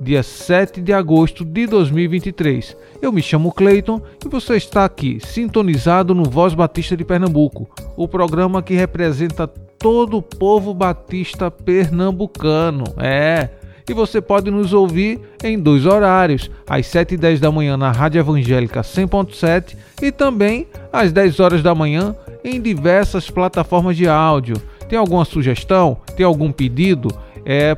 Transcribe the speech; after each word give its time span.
dia 0.00 0.22
7 0.22 0.80
de 0.80 0.92
agosto 0.92 1.44
de 1.44 1.66
2023. 1.66 2.76
Eu 3.02 3.12
me 3.12 3.22
chamo 3.22 3.52
Cleiton 3.52 4.00
e 4.24 4.28
você 4.28 4.56
está 4.56 4.84
aqui, 4.84 5.18
sintonizado 5.24 6.14
no 6.14 6.24
Voz 6.24 6.54
Batista 6.54 6.96
de 6.96 7.04
Pernambuco, 7.04 7.68
o 7.96 8.06
programa 8.06 8.62
que 8.62 8.74
representa 8.74 9.46
todo 9.46 10.18
o 10.18 10.22
povo 10.22 10.74
batista 10.74 11.50
pernambucano. 11.50 12.84
É. 12.98 13.50
E 13.88 13.94
você 13.94 14.20
pode 14.20 14.50
nos 14.50 14.74
ouvir 14.74 15.18
em 15.42 15.58
dois 15.58 15.86
horários, 15.86 16.50
às 16.68 16.86
7 16.86 17.14
e 17.14 17.16
10 17.16 17.40
da 17.40 17.50
manhã 17.50 17.74
na 17.76 17.90
Rádio 17.90 18.18
Evangélica 18.18 18.82
100.7 18.82 19.76
e 20.02 20.12
também 20.12 20.66
às 20.92 21.10
10 21.10 21.40
horas 21.40 21.62
da 21.62 21.74
manhã 21.74 22.14
em 22.44 22.60
diversas 22.60 23.30
plataformas 23.30 23.96
de 23.96 24.06
áudio. 24.06 24.56
Tem 24.88 24.98
alguma 24.98 25.24
sugestão? 25.24 25.98
Tem 26.16 26.24
algum 26.24 26.52
pedido? 26.52 27.08
É 27.46 27.76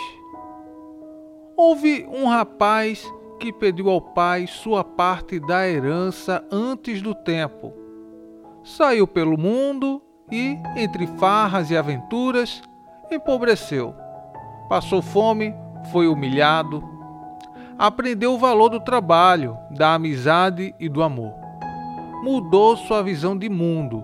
Houve 1.56 2.05
um 2.11 2.27
rapaz 2.27 3.09
que 3.39 3.53
pediu 3.53 3.91
ao 3.91 4.01
pai 4.01 4.47
sua 4.47 4.83
parte 4.83 5.39
da 5.39 5.69
herança 5.69 6.45
antes 6.51 7.03
do 7.03 7.15
tempo. 7.15 7.73
Saiu 8.65 9.06
pelo 9.06 9.39
mundo 9.39 10.03
e, 10.31 10.59
entre 10.77 11.06
farras 11.06 11.71
e 11.71 11.77
aventuras, 11.77 12.62
empobreceu. 13.11 13.94
Passou 14.69 15.00
fome, 15.00 15.55
foi 15.93 16.09
humilhado. 16.09 16.83
Aprendeu 17.78 18.34
o 18.34 18.38
valor 18.38 18.71
do 18.71 18.81
trabalho, 18.81 19.56
da 19.71 19.94
amizade 19.94 20.75
e 20.81 20.88
do 20.88 21.03
amor. 21.03 21.32
Mudou 22.22 22.77
sua 22.77 23.03
visão 23.03 23.37
de 23.37 23.49
mundo. 23.49 24.03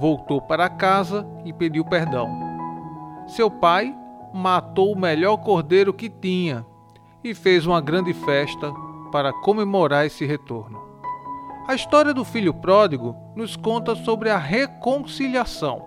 Voltou 0.00 0.40
para 0.40 0.68
casa 0.68 1.26
e 1.44 1.52
pediu 1.52 1.84
perdão. 1.84 2.28
Seu 3.26 3.50
pai 3.50 3.94
matou 4.32 4.92
o 4.92 4.98
melhor 4.98 5.36
cordeiro 5.36 5.92
que 5.92 6.08
tinha 6.08 6.66
e 7.24 7.34
fez 7.34 7.66
uma 7.66 7.80
grande 7.80 8.12
festa 8.12 8.72
para 9.10 9.32
comemorar 9.32 10.06
esse 10.06 10.24
retorno. 10.24 10.80
A 11.66 11.74
história 11.74 12.12
do 12.12 12.24
filho 12.24 12.52
pródigo 12.52 13.14
nos 13.36 13.54
conta 13.54 13.94
sobre 13.94 14.30
a 14.30 14.38
reconciliação. 14.38 15.86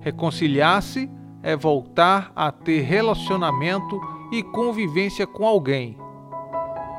Reconciliar-se 0.00 1.10
é 1.42 1.54
voltar 1.54 2.32
a 2.34 2.50
ter 2.50 2.80
relacionamento 2.82 4.00
e 4.32 4.42
convivência 4.42 5.26
com 5.26 5.46
alguém. 5.46 5.98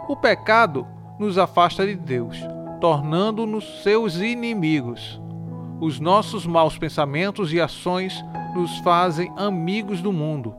O 0.08 0.16
pecado 0.16 0.86
nos 1.18 1.38
afasta 1.38 1.86
de 1.86 1.96
Deus, 1.96 2.38
tornando-nos 2.80 3.84
seus 3.84 4.18
inimigos. 4.18 5.20
Os 5.80 6.00
nossos 6.00 6.46
maus 6.46 6.78
pensamentos 6.78 7.54
e 7.54 7.60
ações 7.60 8.24
nos 8.54 8.78
fazem 8.80 9.32
amigos 9.36 10.02
do 10.02 10.12
mundo. 10.12 10.56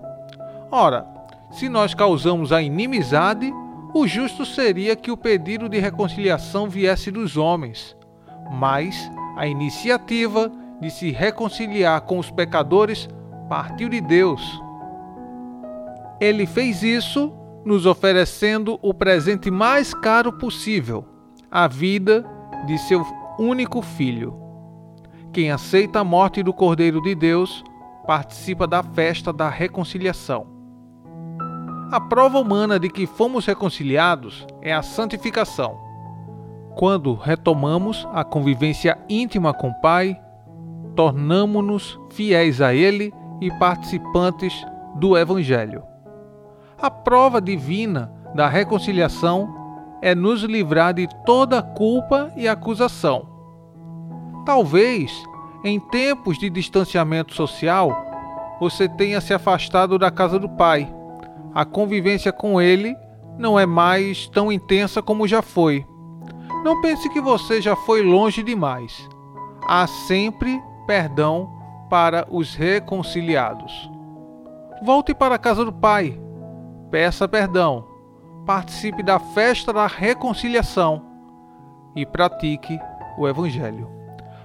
Ora, 0.70 1.06
se 1.50 1.68
nós 1.68 1.94
causamos 1.94 2.52
a 2.52 2.62
inimizade, 2.62 3.52
o 3.92 4.06
justo 4.06 4.46
seria 4.46 4.94
que 4.94 5.10
o 5.10 5.16
pedido 5.16 5.68
de 5.68 5.78
reconciliação 5.78 6.68
viesse 6.68 7.10
dos 7.10 7.36
homens, 7.36 7.96
mas 8.52 9.10
a 9.36 9.46
iniciativa 9.46 10.50
de 10.80 10.90
se 10.90 11.10
reconciliar 11.10 12.00
com 12.02 12.18
os 12.18 12.30
pecadores 12.30 13.08
partiu 13.48 13.88
de 13.88 14.00
Deus. 14.00 14.40
Ele 16.20 16.46
fez 16.46 16.82
isso 16.82 17.32
nos 17.64 17.84
oferecendo 17.84 18.78
o 18.80 18.94
presente 18.94 19.50
mais 19.50 19.92
caro 19.92 20.32
possível, 20.32 21.04
a 21.50 21.66
vida 21.66 22.24
de 22.66 22.78
seu 22.78 23.04
único 23.38 23.82
filho. 23.82 24.38
Quem 25.32 25.50
aceita 25.50 26.00
a 26.00 26.04
morte 26.04 26.42
do 26.42 26.52
Cordeiro 26.52 27.02
de 27.02 27.14
Deus 27.14 27.64
participa 28.06 28.66
da 28.66 28.82
festa 28.82 29.32
da 29.32 29.48
reconciliação. 29.48 30.59
A 31.92 31.98
prova 31.98 32.38
humana 32.38 32.78
de 32.78 32.88
que 32.88 33.04
fomos 33.04 33.44
reconciliados 33.44 34.46
é 34.62 34.72
a 34.72 34.80
santificação. 34.80 35.76
Quando 36.76 37.14
retomamos 37.14 38.06
a 38.12 38.22
convivência 38.22 38.96
íntima 39.08 39.52
com 39.52 39.70
o 39.70 39.80
Pai, 39.80 40.16
tornamo-nos 40.94 41.98
fiéis 42.10 42.60
a 42.60 42.72
Ele 42.72 43.12
e 43.40 43.50
participantes 43.58 44.54
do 44.94 45.18
Evangelho. 45.18 45.82
A 46.80 46.88
prova 46.92 47.40
divina 47.40 48.12
da 48.36 48.46
reconciliação 48.48 49.52
é 50.00 50.14
nos 50.14 50.44
livrar 50.44 50.94
de 50.94 51.08
toda 51.26 51.60
culpa 51.60 52.30
e 52.36 52.46
acusação. 52.46 53.26
Talvez, 54.46 55.10
em 55.64 55.80
tempos 55.80 56.38
de 56.38 56.48
distanciamento 56.50 57.34
social, 57.34 57.92
você 58.60 58.88
tenha 58.88 59.20
se 59.20 59.34
afastado 59.34 59.98
da 59.98 60.08
casa 60.08 60.38
do 60.38 60.48
Pai 60.48 60.99
a 61.54 61.64
convivência 61.64 62.32
com 62.32 62.60
ele 62.60 62.96
não 63.38 63.58
é 63.58 63.66
mais 63.66 64.26
tão 64.28 64.52
intensa 64.52 65.02
como 65.02 65.26
já 65.26 65.42
foi. 65.42 65.84
Não 66.64 66.80
pense 66.80 67.08
que 67.08 67.20
você 67.20 67.60
já 67.60 67.74
foi 67.74 68.02
longe 68.02 68.42
demais. 68.42 69.08
Há 69.66 69.86
sempre 69.86 70.60
perdão 70.86 71.50
para 71.88 72.26
os 72.30 72.54
reconciliados. 72.54 73.90
Volte 74.82 75.14
para 75.14 75.34
a 75.34 75.38
casa 75.38 75.64
do 75.64 75.72
Pai, 75.72 76.18
peça 76.90 77.28
perdão, 77.28 77.86
participe 78.46 79.02
da 79.02 79.18
festa 79.18 79.72
da 79.72 79.86
reconciliação 79.86 81.04
e 81.94 82.06
pratique 82.06 82.78
o 83.18 83.28
Evangelho. 83.28 83.88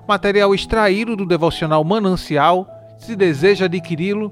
Material 0.07 0.53
extraído 0.53 1.15
do 1.15 1.25
devocional 1.25 1.83
Manancial. 1.83 2.68
Se 2.97 3.15
deseja 3.15 3.65
adquiri-lo, 3.65 4.31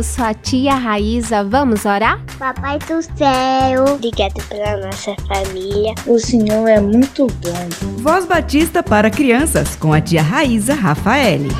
Eu 0.00 0.04
sou 0.04 0.24
a 0.24 0.32
tia 0.32 0.76
Raíza, 0.76 1.44
vamos 1.44 1.84
orar? 1.84 2.24
Papai 2.38 2.78
do 2.78 3.02
céu, 3.02 3.84
obrigado 3.84 4.42
pela 4.48 4.78
nossa 4.78 5.14
família. 5.28 5.94
O 6.06 6.18
Senhor 6.18 6.66
é 6.68 6.80
muito 6.80 7.26
bom. 7.26 7.98
Voz 7.98 8.24
Batista 8.24 8.82
para 8.82 9.10
crianças 9.10 9.76
com 9.76 9.92
a 9.92 10.00
tia 10.00 10.22
Raíza 10.22 10.72
Rafaele. 10.72 11.50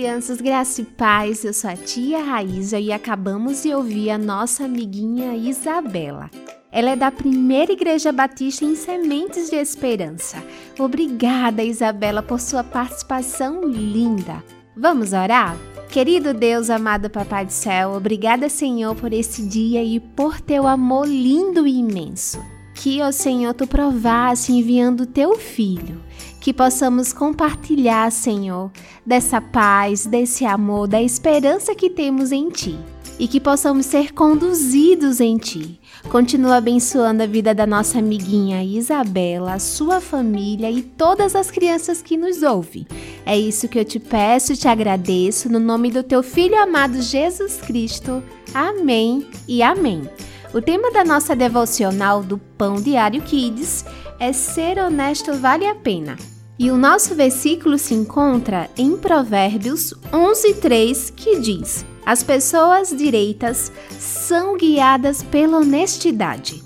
Crianças, 0.00 0.40
graça 0.40 0.80
e 0.80 0.84
paz. 0.86 1.44
Eu 1.44 1.52
sou 1.52 1.68
a 1.68 1.76
tia 1.76 2.24
Raíza 2.24 2.80
e 2.80 2.90
acabamos 2.90 3.62
de 3.62 3.74
ouvir 3.74 4.08
a 4.08 4.16
nossa 4.16 4.64
amiguinha 4.64 5.36
Isabela. 5.36 6.30
Ela 6.72 6.92
é 6.92 6.96
da 6.96 7.10
primeira 7.10 7.70
Igreja 7.70 8.10
Batista 8.10 8.64
em 8.64 8.74
Sementes 8.74 9.50
de 9.50 9.56
Esperança. 9.56 10.42
Obrigada, 10.78 11.62
Isabela, 11.62 12.22
por 12.22 12.40
sua 12.40 12.64
participação 12.64 13.62
linda. 13.62 14.42
Vamos 14.74 15.12
orar? 15.12 15.54
Querido 15.90 16.32
Deus, 16.32 16.70
amado 16.70 17.10
Papai 17.10 17.44
do 17.44 17.52
Céu, 17.52 17.92
obrigada, 17.92 18.48
Senhor, 18.48 18.94
por 18.94 19.12
esse 19.12 19.42
dia 19.42 19.84
e 19.84 20.00
por 20.00 20.40
teu 20.40 20.66
amor 20.66 21.06
lindo 21.06 21.66
e 21.66 21.78
imenso. 21.78 22.42
Que, 22.80 23.02
ó 23.02 23.12
Senhor, 23.12 23.52
tu 23.52 23.66
provasse 23.66 24.52
enviando 24.52 25.04
teu 25.04 25.36
filho 25.36 26.00
que 26.40 26.50
possamos 26.50 27.12
compartilhar, 27.12 28.10
Senhor, 28.10 28.70
dessa 29.04 29.38
paz, 29.38 30.06
desse 30.06 30.46
amor, 30.46 30.88
da 30.88 31.02
esperança 31.02 31.74
que 31.74 31.90
temos 31.90 32.32
em 32.32 32.48
Ti 32.48 32.78
e 33.18 33.28
que 33.28 33.38
possamos 33.38 33.84
ser 33.84 34.14
conduzidos 34.14 35.20
em 35.20 35.36
Ti. 35.36 35.78
Continua 36.08 36.56
abençoando 36.56 37.22
a 37.22 37.26
vida 37.26 37.54
da 37.54 37.66
nossa 37.66 37.98
amiguinha 37.98 38.64
Isabela, 38.64 39.58
sua 39.58 40.00
família 40.00 40.70
e 40.70 40.80
todas 40.80 41.36
as 41.36 41.50
crianças 41.50 42.00
que 42.00 42.16
nos 42.16 42.42
ouvem. 42.42 42.86
É 43.26 43.38
isso 43.38 43.68
que 43.68 43.78
eu 43.78 43.84
te 43.84 44.00
peço 44.00 44.54
e 44.54 44.56
te 44.56 44.66
agradeço 44.66 45.52
no 45.52 45.60
nome 45.60 45.90
do 45.90 46.02
teu 46.02 46.22
filho 46.22 46.58
amado 46.58 47.02
Jesus 47.02 47.58
Cristo. 47.60 48.22
Amém 48.54 49.26
e 49.46 49.62
amém. 49.62 50.08
O 50.52 50.60
tema 50.60 50.90
da 50.90 51.04
nossa 51.04 51.36
devocional 51.36 52.24
do 52.24 52.36
Pão 52.36 52.80
Diário 52.80 53.22
Kids 53.22 53.84
é 54.18 54.32
Ser 54.32 54.78
honesto 54.80 55.32
vale 55.34 55.64
a 55.64 55.76
pena. 55.76 56.16
E 56.58 56.72
o 56.72 56.76
nosso 56.76 57.14
versículo 57.14 57.78
se 57.78 57.94
encontra 57.94 58.68
em 58.76 58.96
Provérbios 58.96 59.94
11:3, 60.12 61.12
que 61.14 61.38
diz: 61.38 61.86
As 62.04 62.24
pessoas 62.24 62.88
direitas 62.88 63.70
são 63.96 64.56
guiadas 64.56 65.22
pela 65.22 65.58
honestidade. 65.58 66.64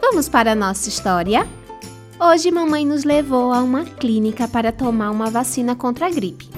Vamos 0.00 0.26
para 0.26 0.52
a 0.52 0.56
nossa 0.56 0.88
história? 0.88 1.46
Hoje 2.18 2.50
mamãe 2.50 2.86
nos 2.86 3.04
levou 3.04 3.52
a 3.52 3.62
uma 3.62 3.84
clínica 3.84 4.48
para 4.48 4.72
tomar 4.72 5.10
uma 5.10 5.28
vacina 5.28 5.76
contra 5.76 6.06
a 6.06 6.10
gripe. 6.10 6.48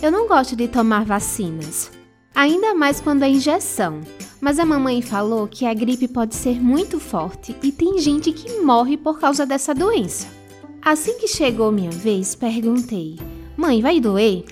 Eu 0.00 0.12
não 0.12 0.28
gosto 0.28 0.54
de 0.54 0.68
tomar 0.68 1.04
vacinas, 1.04 1.90
ainda 2.34 2.74
mais 2.74 3.00
quando 3.00 3.22
é 3.22 3.28
injeção. 3.28 4.00
Mas 4.40 4.58
a 4.58 4.64
mamãe 4.64 5.00
falou 5.00 5.46
que 5.46 5.64
a 5.64 5.72
gripe 5.72 6.08
pode 6.08 6.34
ser 6.34 6.60
muito 6.60 6.98
forte 6.98 7.56
e 7.62 7.70
tem 7.70 7.98
gente 7.98 8.32
que 8.32 8.60
morre 8.60 8.96
por 8.96 9.20
causa 9.20 9.46
dessa 9.46 9.72
doença. 9.72 10.26
Assim 10.80 11.16
que 11.16 11.28
chegou 11.28 11.70
minha 11.70 11.92
vez, 11.92 12.34
perguntei: 12.34 13.18
Mãe, 13.56 13.80
vai 13.80 14.00
doer? 14.00 14.44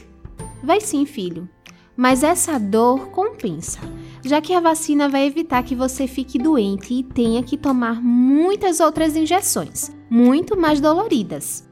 Vai 0.62 0.80
sim, 0.80 1.04
filho. 1.04 1.48
Mas 1.96 2.22
essa 2.22 2.58
dor 2.58 3.08
compensa, 3.08 3.80
já 4.24 4.40
que 4.40 4.54
a 4.54 4.60
vacina 4.60 5.08
vai 5.08 5.26
evitar 5.26 5.62
que 5.62 5.74
você 5.74 6.06
fique 6.06 6.38
doente 6.38 6.94
e 6.94 7.02
tenha 7.02 7.42
que 7.42 7.58
tomar 7.58 8.00
muitas 8.00 8.80
outras 8.80 9.16
injeções, 9.16 9.90
muito 10.08 10.56
mais 10.56 10.80
doloridas. 10.80 11.68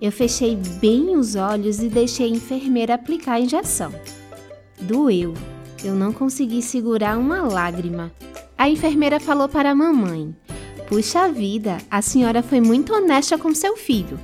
Eu 0.00 0.12
fechei 0.12 0.56
bem 0.56 1.16
os 1.16 1.36
olhos 1.36 1.82
e 1.82 1.88
deixei 1.88 2.26
a 2.26 2.36
enfermeira 2.36 2.94
aplicar 2.94 3.34
a 3.34 3.40
injeção. 3.40 3.92
Doeu. 4.80 5.32
Eu 5.84 5.94
não 5.94 6.12
consegui 6.12 6.62
segurar 6.62 7.18
uma 7.18 7.42
lágrima. 7.42 8.12
A 8.56 8.68
enfermeira 8.68 9.18
falou 9.18 9.48
para 9.48 9.70
a 9.70 9.74
mamãe: 9.74 10.34
Puxa 10.88 11.28
vida, 11.28 11.78
a 11.90 12.00
senhora 12.00 12.42
foi 12.42 12.60
muito 12.60 12.94
honesta 12.94 13.36
com 13.36 13.54
seu 13.54 13.76
filho. 13.76 14.18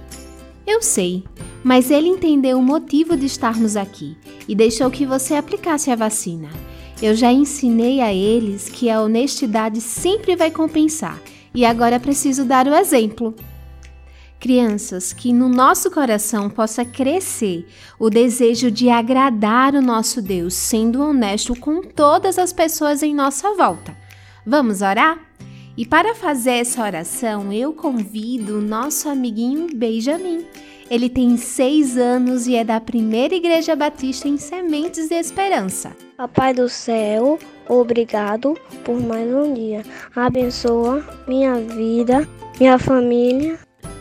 Eu 0.66 0.82
sei, 0.82 1.24
mas 1.64 1.90
ele 1.90 2.08
entendeu 2.08 2.58
o 2.58 2.62
motivo 2.62 3.16
de 3.16 3.26
estarmos 3.26 3.76
aqui 3.76 4.16
e 4.46 4.54
deixou 4.54 4.90
que 4.90 5.06
você 5.06 5.34
aplicasse 5.34 5.90
a 5.90 5.96
vacina. 5.96 6.48
Eu 7.00 7.14
já 7.14 7.32
ensinei 7.32 8.00
a 8.00 8.12
eles 8.12 8.68
que 8.68 8.90
a 8.90 9.00
honestidade 9.00 9.80
sempre 9.80 10.36
vai 10.36 10.50
compensar 10.50 11.20
e 11.54 11.64
agora 11.64 11.98
preciso 11.98 12.44
dar 12.44 12.68
o 12.68 12.74
exemplo. 12.74 13.34
Crianças, 14.38 15.12
que 15.12 15.32
no 15.32 15.48
nosso 15.48 15.90
coração 15.90 16.48
possa 16.48 16.84
crescer 16.84 17.66
o 17.98 18.08
desejo 18.08 18.70
de 18.70 18.88
agradar 18.88 19.74
o 19.74 19.82
nosso 19.82 20.22
Deus, 20.22 20.54
sendo 20.54 21.02
honesto 21.02 21.54
com 21.58 21.82
todas 21.82 22.38
as 22.38 22.52
pessoas 22.52 23.02
em 23.02 23.14
nossa 23.14 23.54
volta. 23.54 23.96
Vamos 24.46 24.80
orar? 24.80 25.18
E 25.76 25.86
para 25.86 26.14
fazer 26.14 26.52
essa 26.52 26.82
oração, 26.82 27.52
eu 27.52 27.72
convido 27.72 28.58
o 28.58 28.62
nosso 28.62 29.08
amiguinho 29.08 29.68
Benjamin. 29.74 30.44
Ele 30.90 31.08
tem 31.08 31.36
seis 31.36 31.96
anos 31.96 32.46
e 32.46 32.56
é 32.56 32.64
da 32.64 32.80
primeira 32.80 33.34
Igreja 33.34 33.76
Batista 33.76 34.26
em 34.26 34.38
Sementes 34.38 35.08
de 35.08 35.14
Esperança. 35.14 35.94
Papai 36.16 36.54
do 36.54 36.68
céu, 36.68 37.38
obrigado 37.68 38.56
por 38.84 38.98
mais 39.00 39.32
um 39.32 39.52
dia. 39.52 39.84
Abençoa 40.16 41.04
minha 41.28 41.54
vida, 41.56 42.26
minha 42.58 42.78
família, 42.78 43.58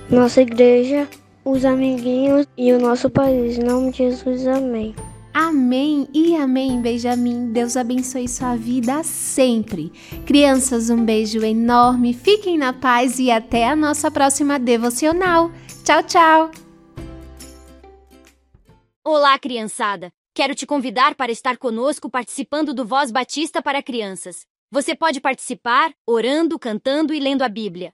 nossa 0.09 0.41
igreja, 0.41 1.07
os 1.43 1.65
amiguinhos 1.65 2.47
e 2.57 2.71
o 2.71 2.79
nosso 2.79 3.09
país. 3.09 3.57
Em 3.57 3.63
nome 3.63 3.91
de 3.91 3.97
Jesus, 3.97 4.47
amém. 4.47 4.95
Amém 5.33 6.07
e 6.13 6.35
amém, 6.35 6.81
Benjamin. 6.81 7.51
Deus 7.51 7.77
abençoe 7.77 8.27
sua 8.27 8.55
vida 8.55 9.03
sempre. 9.03 9.91
Crianças, 10.25 10.89
um 10.89 11.05
beijo 11.05 11.43
enorme, 11.43 12.13
fiquem 12.13 12.57
na 12.57 12.73
paz 12.73 13.19
e 13.19 13.29
até 13.29 13.67
a 13.67 13.75
nossa 13.75 14.09
próxima 14.09 14.57
devocional. 14.57 15.51
Tchau, 15.83 16.03
tchau! 16.03 16.51
Olá, 19.05 19.37
criançada! 19.37 20.11
Quero 20.33 20.55
te 20.55 20.65
convidar 20.65 21.15
para 21.15 21.31
estar 21.31 21.57
conosco 21.57 22.09
participando 22.09 22.73
do 22.73 22.85
Voz 22.85 23.11
Batista 23.11 23.61
para 23.61 23.83
Crianças. 23.83 24.45
Você 24.71 24.95
pode 24.95 25.21
participar 25.21 25.93
orando, 26.05 26.59
cantando 26.59 27.13
e 27.13 27.19
lendo 27.19 27.41
a 27.41 27.49
Bíblia. 27.49 27.93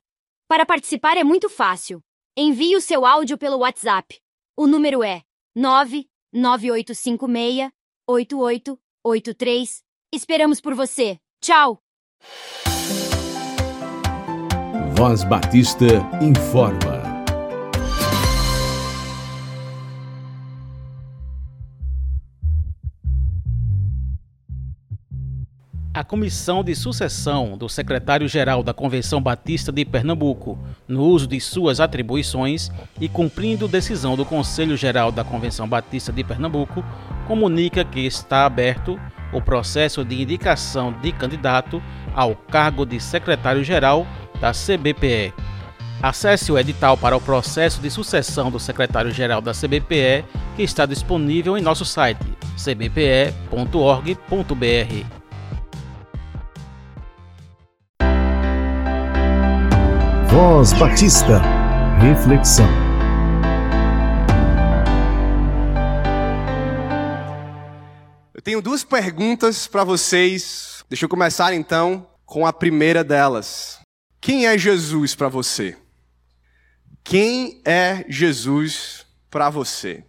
Para 0.54 0.68
participar 0.68 1.18
é 1.18 1.24
muito 1.24 1.50
fácil. 1.50 2.00
Envie 2.38 2.76
o 2.76 2.80
seu 2.80 3.08
áudio 3.08 3.40
pelo 3.40 3.58
WhatsApp. 3.58 4.20
O 4.56 4.68
número 4.68 5.04
é 5.04 5.24
9 5.56 6.08
9856 6.32 7.72
8883. 8.08 9.84
Esperamos 10.14 10.62
por 10.62 10.76
você. 10.76 11.18
Tchau! 11.42 11.80
Voz 14.96 15.24
Batista 15.24 15.86
informa. 16.22 16.93
A 26.04 26.06
comissão 26.06 26.66
de 26.66 26.76
sucessão 26.76 27.58
do 27.58 27.70
secretário-geral 27.70 28.62
da 28.62 28.74
Convenção 28.74 29.22
Batista 29.22 29.72
de 29.72 29.86
Pernambuco, 29.86 30.60
no 30.86 31.02
uso 31.02 31.26
de 31.26 31.40
suas 31.40 31.80
atribuições 31.80 32.70
e 33.00 33.08
cumprindo 33.08 33.70
decisão 33.70 34.18
do 34.18 34.26
Conselho 34.26 34.76
Geral 34.76 35.14
da 35.14 35.24
Convenção 35.24 35.66
Batista 35.66 36.12
de 36.12 36.22
Pernambuco, 36.22 36.84
comunica 37.26 37.86
que 37.86 38.02
está 38.02 38.46
aberto 38.46 39.00
o 39.32 39.42
processo 39.42 40.04
de 40.04 40.22
indicação 40.22 40.94
de 41.02 41.14
candidato 41.14 41.82
ao 42.14 42.36
cargo 42.36 42.86
de 42.86 43.00
secretário-geral 43.00 44.06
da 44.42 44.52
CBPE. 44.52 45.34
Acesse 46.02 46.52
o 46.52 46.60
edital 46.60 46.98
para 46.98 47.16
o 47.16 47.22
processo 47.22 47.82
de 47.82 47.90
sucessão 47.90 48.52
do 48.52 48.60
secretário-geral 48.60 49.40
da 49.40 49.54
CBPE, 49.54 50.26
que 50.58 50.64
está 50.64 50.86
disponível 50.86 51.58
em 51.58 51.62
nosso 51.62 51.86
site 51.86 52.26
cbpe.org.br. 52.58 55.23
Voz 60.34 60.74
Batista. 60.74 61.40
Reflexão. 62.02 62.68
Eu 68.34 68.42
tenho 68.42 68.60
duas 68.60 68.84
perguntas 68.84 69.68
para 69.68 69.84
vocês. 69.84 70.84
Deixa 70.90 71.06
eu 71.06 71.10
começar 71.10 71.54
então 71.54 72.10
com 72.26 72.48
a 72.48 72.52
primeira 72.52 73.04
delas. 73.04 73.80
Quem 74.20 74.48
é 74.48 74.58
Jesus 74.58 75.14
para 75.14 75.30
você? 75.30 75.78
Quem 77.04 77.62
é 77.64 78.04
Jesus 78.10 79.06
para 79.30 79.52
você? 79.52 80.04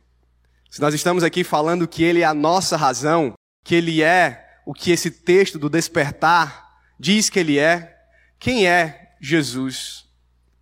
Se 0.71 0.81
nós 0.81 0.95
estamos 0.95 1.23
aqui 1.23 1.45
falando 1.45 1.87
que 1.87 2.03
ele 2.03 2.23
é 2.23 2.25
a 2.25 2.33
nossa 2.33 2.79
razão, 2.79 3.35
que 3.63 3.75
ele 3.75 4.03
é 4.03 4.43
o 4.65 4.73
que 4.73 4.91
esse 4.91 5.11
texto 5.11 5.59
do 5.59 5.69
despertar 5.69 6.81
diz 6.99 7.29
que 7.29 7.39
ele 7.39 7.59
é, 7.59 7.95
quem 8.39 8.67
é 8.67 9.13
Jesus 9.21 10.04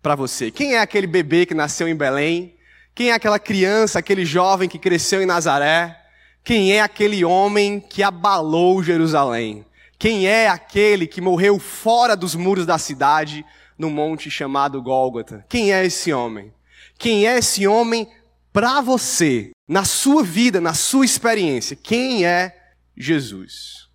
para 0.03 0.15
você? 0.15 0.51
Quem 0.51 0.75
é 0.75 0.79
aquele 0.81 1.07
bebê 1.07 1.45
que 1.45 1.53
nasceu 1.53 1.87
em 1.87 1.95
Belém? 1.95 2.55
Quem 2.93 3.09
é 3.09 3.13
aquela 3.13 3.39
criança, 3.39 3.97
aquele 3.97 4.25
jovem 4.25 4.67
que 4.67 4.77
cresceu 4.77 5.23
em 5.23 5.25
Nazaré? 5.25 5.97
Quem 6.43 6.73
é 6.73 6.81
aquele 6.81 7.23
homem 7.23 7.79
que 7.79 8.03
abalou 8.03 8.83
Jerusalém? 8.83 9.65
Quem 9.97 10.27
é 10.27 10.49
aquele 10.49 11.07
que 11.07 11.21
morreu 11.21 11.57
fora 11.57 12.17
dos 12.17 12.35
muros 12.35 12.65
da 12.65 12.77
cidade, 12.77 13.45
no 13.77 13.89
monte 13.89 14.29
chamado 14.29 14.81
Gólgota? 14.81 15.45
Quem 15.47 15.73
é 15.73 15.85
esse 15.85 16.11
homem? 16.11 16.53
Quem 16.97 17.25
é 17.25 17.37
esse 17.37 17.65
homem 17.65 18.07
para 18.51 18.81
você, 18.81 19.51
na 19.67 19.85
sua 19.85 20.21
vida, 20.21 20.59
na 20.59 20.73
sua 20.73 21.05
experiência? 21.05 21.77
Quem 21.77 22.25
é 22.25 22.53
Jesus? 22.95 23.87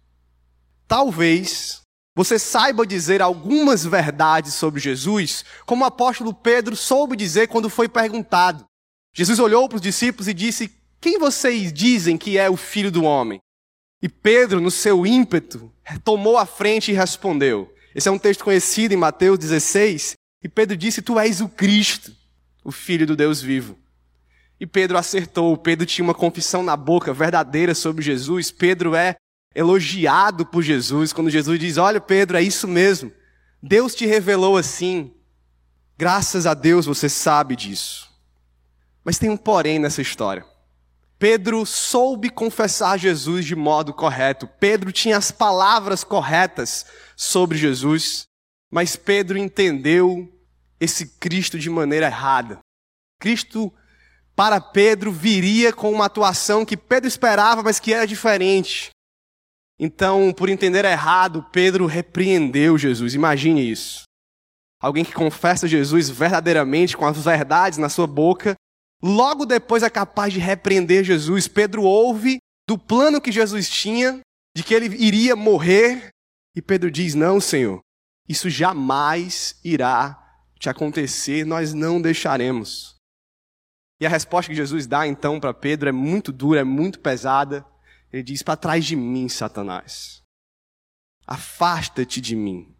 Talvez 0.88 1.82
você 2.18 2.36
saiba 2.36 2.84
dizer 2.84 3.22
algumas 3.22 3.84
verdades 3.84 4.54
sobre 4.54 4.80
Jesus, 4.80 5.44
como 5.64 5.84
o 5.84 5.86
apóstolo 5.86 6.34
Pedro 6.34 6.74
soube 6.74 7.14
dizer 7.14 7.46
quando 7.46 7.70
foi 7.70 7.88
perguntado. 7.88 8.64
Jesus 9.14 9.38
olhou 9.38 9.68
para 9.68 9.76
os 9.76 9.80
discípulos 9.80 10.26
e 10.26 10.34
disse: 10.34 10.68
Quem 11.00 11.16
vocês 11.16 11.72
dizem 11.72 12.18
que 12.18 12.36
é 12.36 12.50
o 12.50 12.56
filho 12.56 12.90
do 12.90 13.04
homem? 13.04 13.38
E 14.02 14.08
Pedro, 14.08 14.60
no 14.60 14.68
seu 14.68 15.06
ímpeto, 15.06 15.72
tomou 16.02 16.36
a 16.36 16.44
frente 16.44 16.90
e 16.90 16.94
respondeu. 16.94 17.72
Esse 17.94 18.08
é 18.08 18.10
um 18.10 18.18
texto 18.18 18.42
conhecido 18.42 18.92
em 18.92 18.96
Mateus 18.96 19.38
16. 19.38 20.14
E 20.42 20.48
Pedro 20.48 20.76
disse: 20.76 21.00
Tu 21.00 21.16
és 21.20 21.40
o 21.40 21.48
Cristo, 21.48 22.12
o 22.64 22.72
Filho 22.72 23.06
do 23.06 23.14
Deus 23.14 23.40
vivo. 23.40 23.78
E 24.58 24.66
Pedro 24.66 24.98
acertou. 24.98 25.56
Pedro 25.56 25.86
tinha 25.86 26.02
uma 26.02 26.14
confissão 26.14 26.64
na 26.64 26.76
boca 26.76 27.14
verdadeira 27.14 27.76
sobre 27.76 28.02
Jesus. 28.02 28.50
Pedro 28.50 28.96
é 28.96 29.14
elogiado 29.58 30.46
por 30.46 30.62
Jesus, 30.62 31.12
quando 31.12 31.30
Jesus 31.30 31.58
diz: 31.58 31.76
Olha, 31.76 32.00
Pedro, 32.00 32.36
é 32.36 32.42
isso 32.42 32.68
mesmo. 32.68 33.12
Deus 33.60 33.92
te 33.92 34.06
revelou 34.06 34.56
assim. 34.56 35.12
Graças 35.96 36.46
a 36.46 36.54
Deus 36.54 36.86
você 36.86 37.08
sabe 37.08 37.56
disso. 37.56 38.08
Mas 39.02 39.18
tem 39.18 39.28
um 39.28 39.36
porém 39.36 39.80
nessa 39.80 40.00
história. 40.00 40.46
Pedro 41.18 41.66
soube 41.66 42.30
confessar 42.30 42.96
Jesus 42.98 43.44
de 43.44 43.56
modo 43.56 43.92
correto. 43.92 44.46
Pedro 44.60 44.92
tinha 44.92 45.16
as 45.16 45.32
palavras 45.32 46.04
corretas 46.04 46.86
sobre 47.16 47.58
Jesus, 47.58 48.28
mas 48.70 48.94
Pedro 48.94 49.36
entendeu 49.36 50.32
esse 50.78 51.18
Cristo 51.18 51.58
de 51.58 51.68
maneira 51.68 52.06
errada. 52.06 52.60
Cristo, 53.20 53.72
para 54.36 54.60
Pedro, 54.60 55.10
viria 55.10 55.72
com 55.72 55.90
uma 55.90 56.04
atuação 56.04 56.64
que 56.64 56.76
Pedro 56.76 57.08
esperava, 57.08 57.64
mas 57.64 57.80
que 57.80 57.92
era 57.92 58.06
diferente. 58.06 58.92
Então, 59.78 60.32
por 60.32 60.48
entender 60.48 60.84
errado, 60.84 61.46
Pedro 61.52 61.86
repreendeu 61.86 62.76
Jesus. 62.76 63.14
Imagine 63.14 63.70
isso. 63.70 64.02
Alguém 64.80 65.04
que 65.04 65.12
confessa 65.12 65.68
Jesus 65.68 66.08
verdadeiramente, 66.08 66.96
com 66.96 67.06
as 67.06 67.24
verdades 67.24 67.78
na 67.78 67.88
sua 67.88 68.06
boca, 68.06 68.54
logo 69.02 69.46
depois 69.46 69.82
é 69.82 69.90
capaz 69.90 70.32
de 70.32 70.40
repreender 70.40 71.04
Jesus. 71.04 71.46
Pedro 71.46 71.82
ouve 71.82 72.38
do 72.68 72.76
plano 72.76 73.20
que 73.20 73.32
Jesus 73.32 73.68
tinha, 73.68 74.20
de 74.56 74.62
que 74.62 74.74
ele 74.74 74.86
iria 74.96 75.36
morrer, 75.36 76.10
e 76.54 76.62
Pedro 76.62 76.90
diz: 76.90 77.14
Não, 77.14 77.40
Senhor, 77.40 77.80
isso 78.28 78.50
jamais 78.50 79.58
irá 79.64 80.24
te 80.58 80.68
acontecer, 80.68 81.46
nós 81.46 81.72
não 81.72 82.02
deixaremos. 82.02 82.96
E 84.00 84.06
a 84.06 84.08
resposta 84.08 84.50
que 84.50 84.56
Jesus 84.56 84.86
dá 84.86 85.06
então 85.06 85.40
para 85.40 85.54
Pedro 85.54 85.88
é 85.88 85.92
muito 85.92 86.32
dura, 86.32 86.60
é 86.60 86.64
muito 86.64 87.00
pesada. 87.00 87.64
Ele 88.12 88.22
diz: 88.22 88.42
Para 88.42 88.56
trás 88.56 88.84
de 88.84 88.96
mim, 88.96 89.28
Satanás. 89.28 90.22
Afasta-te 91.26 92.20
de 92.20 92.34
mim. 92.34 92.74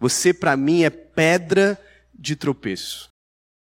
Você, 0.00 0.34
para 0.34 0.56
mim, 0.56 0.82
é 0.82 0.90
pedra 0.90 1.80
de 2.12 2.34
tropeço. 2.34 3.08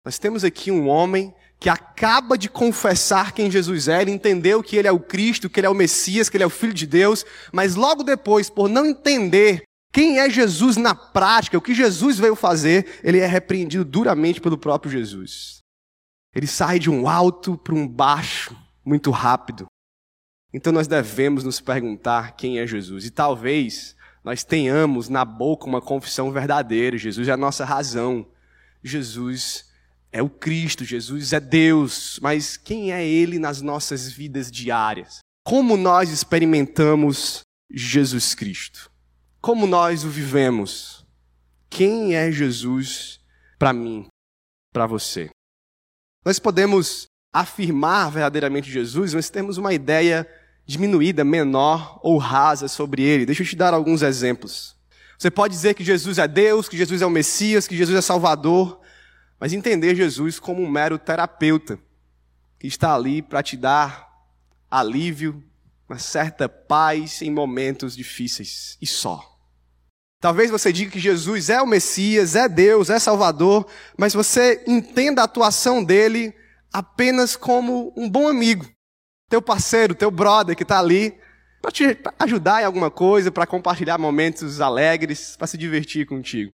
Nós 0.04 0.18
temos 0.18 0.44
aqui 0.44 0.70
um 0.70 0.88
homem 0.88 1.34
que 1.58 1.68
acaba 1.68 2.38
de 2.38 2.48
confessar 2.48 3.32
quem 3.32 3.50
Jesus 3.50 3.88
é, 3.88 4.00
ele 4.00 4.12
entendeu 4.12 4.62
que 4.62 4.76
ele 4.76 4.86
é 4.86 4.92
o 4.92 5.00
Cristo, 5.00 5.50
que 5.50 5.58
ele 5.58 5.66
é 5.66 5.70
o 5.70 5.74
Messias, 5.74 6.28
que 6.28 6.36
ele 6.36 6.44
é 6.44 6.46
o 6.46 6.50
Filho 6.50 6.72
de 6.72 6.86
Deus, 6.86 7.26
mas 7.52 7.74
logo 7.74 8.04
depois, 8.04 8.48
por 8.48 8.68
não 8.68 8.86
entender 8.86 9.62
quem 9.92 10.20
é 10.20 10.30
Jesus 10.30 10.76
na 10.76 10.94
prática, 10.94 11.58
o 11.58 11.62
que 11.62 11.74
Jesus 11.74 12.18
veio 12.18 12.36
fazer, 12.36 13.00
ele 13.02 13.18
é 13.18 13.26
repreendido 13.26 13.84
duramente 13.84 14.40
pelo 14.40 14.56
próprio 14.56 14.92
Jesus. 14.92 15.58
Ele 16.34 16.46
sai 16.46 16.78
de 16.78 16.88
um 16.88 17.08
alto 17.08 17.58
para 17.58 17.74
um 17.74 17.88
baixo 17.88 18.56
muito 18.84 19.10
rápido. 19.10 19.66
Então 20.52 20.72
nós 20.72 20.86
devemos 20.86 21.44
nos 21.44 21.60
perguntar 21.60 22.36
quem 22.36 22.58
é 22.58 22.66
Jesus. 22.66 23.04
E 23.04 23.10
talvez 23.10 23.94
nós 24.24 24.44
tenhamos 24.44 25.08
na 25.08 25.24
boca 25.24 25.66
uma 25.66 25.80
confissão 25.80 26.30
verdadeira: 26.30 26.96
Jesus 26.96 27.28
é 27.28 27.32
a 27.32 27.36
nossa 27.36 27.64
razão. 27.64 28.26
Jesus 28.82 29.68
é 30.10 30.22
o 30.22 30.30
Cristo, 30.30 30.84
Jesus 30.84 31.32
é 31.32 31.40
Deus. 31.40 32.18
Mas 32.22 32.56
quem 32.56 32.92
é 32.92 33.06
Ele 33.06 33.38
nas 33.38 33.60
nossas 33.60 34.10
vidas 34.10 34.50
diárias? 34.50 35.18
Como 35.44 35.76
nós 35.76 36.10
experimentamos 36.10 37.40
Jesus 37.70 38.34
Cristo? 38.34 38.90
Como 39.40 39.66
nós 39.66 40.04
o 40.04 40.08
vivemos? 40.08 41.06
Quem 41.70 42.14
é 42.14 42.30
Jesus 42.32 43.20
para 43.58 43.72
mim, 43.72 44.06
para 44.72 44.86
você? 44.86 45.30
Nós 46.24 46.38
podemos 46.38 47.06
afirmar 47.32 48.10
verdadeiramente 48.10 48.70
Jesus, 48.70 49.14
mas 49.14 49.30
temos 49.30 49.58
uma 49.58 49.72
ideia 49.72 50.28
diminuída, 50.68 51.24
menor 51.24 51.98
ou 52.02 52.18
rasa 52.18 52.68
sobre 52.68 53.02
ele. 53.02 53.24
Deixa 53.24 53.42
eu 53.42 53.46
te 53.46 53.56
dar 53.56 53.72
alguns 53.72 54.02
exemplos. 54.02 54.76
Você 55.18 55.30
pode 55.30 55.54
dizer 55.54 55.74
que 55.74 55.82
Jesus 55.82 56.18
é 56.18 56.28
Deus, 56.28 56.68
que 56.68 56.76
Jesus 56.76 57.00
é 57.00 57.06
o 57.06 57.10
Messias, 57.10 57.66
que 57.66 57.76
Jesus 57.76 57.96
é 57.98 58.02
Salvador, 58.02 58.78
mas 59.40 59.54
entender 59.54 59.96
Jesus 59.96 60.38
como 60.38 60.62
um 60.62 60.70
mero 60.70 60.98
terapeuta 60.98 61.78
que 62.60 62.66
está 62.66 62.94
ali 62.94 63.22
para 63.22 63.42
te 63.42 63.56
dar 63.56 64.08
alívio, 64.70 65.42
uma 65.88 65.98
certa 65.98 66.48
paz 66.48 67.22
em 67.22 67.30
momentos 67.30 67.96
difíceis 67.96 68.76
e 68.82 68.86
só. 68.86 69.24
Talvez 70.20 70.50
você 70.50 70.72
diga 70.72 70.90
que 70.90 71.00
Jesus 71.00 71.48
é 71.48 71.62
o 71.62 71.66
Messias, 71.66 72.34
é 72.34 72.46
Deus, 72.48 72.90
é 72.90 72.98
Salvador, 72.98 73.66
mas 73.96 74.12
você 74.12 74.62
entenda 74.66 75.22
a 75.22 75.24
atuação 75.24 75.82
dele 75.82 76.34
apenas 76.70 77.36
como 77.36 77.94
um 77.96 78.10
bom 78.10 78.28
amigo, 78.28 78.68
teu 79.28 79.42
parceiro, 79.42 79.94
teu 79.94 80.10
brother 80.10 80.56
que 80.56 80.62
está 80.62 80.78
ali 80.78 81.18
para 81.60 81.72
te 81.72 81.98
ajudar 82.18 82.62
em 82.62 82.64
alguma 82.64 82.90
coisa, 82.90 83.30
para 83.30 83.46
compartilhar 83.46 83.98
momentos 83.98 84.60
alegres, 84.60 85.36
para 85.36 85.46
se 85.46 85.58
divertir 85.58 86.06
contigo. 86.06 86.50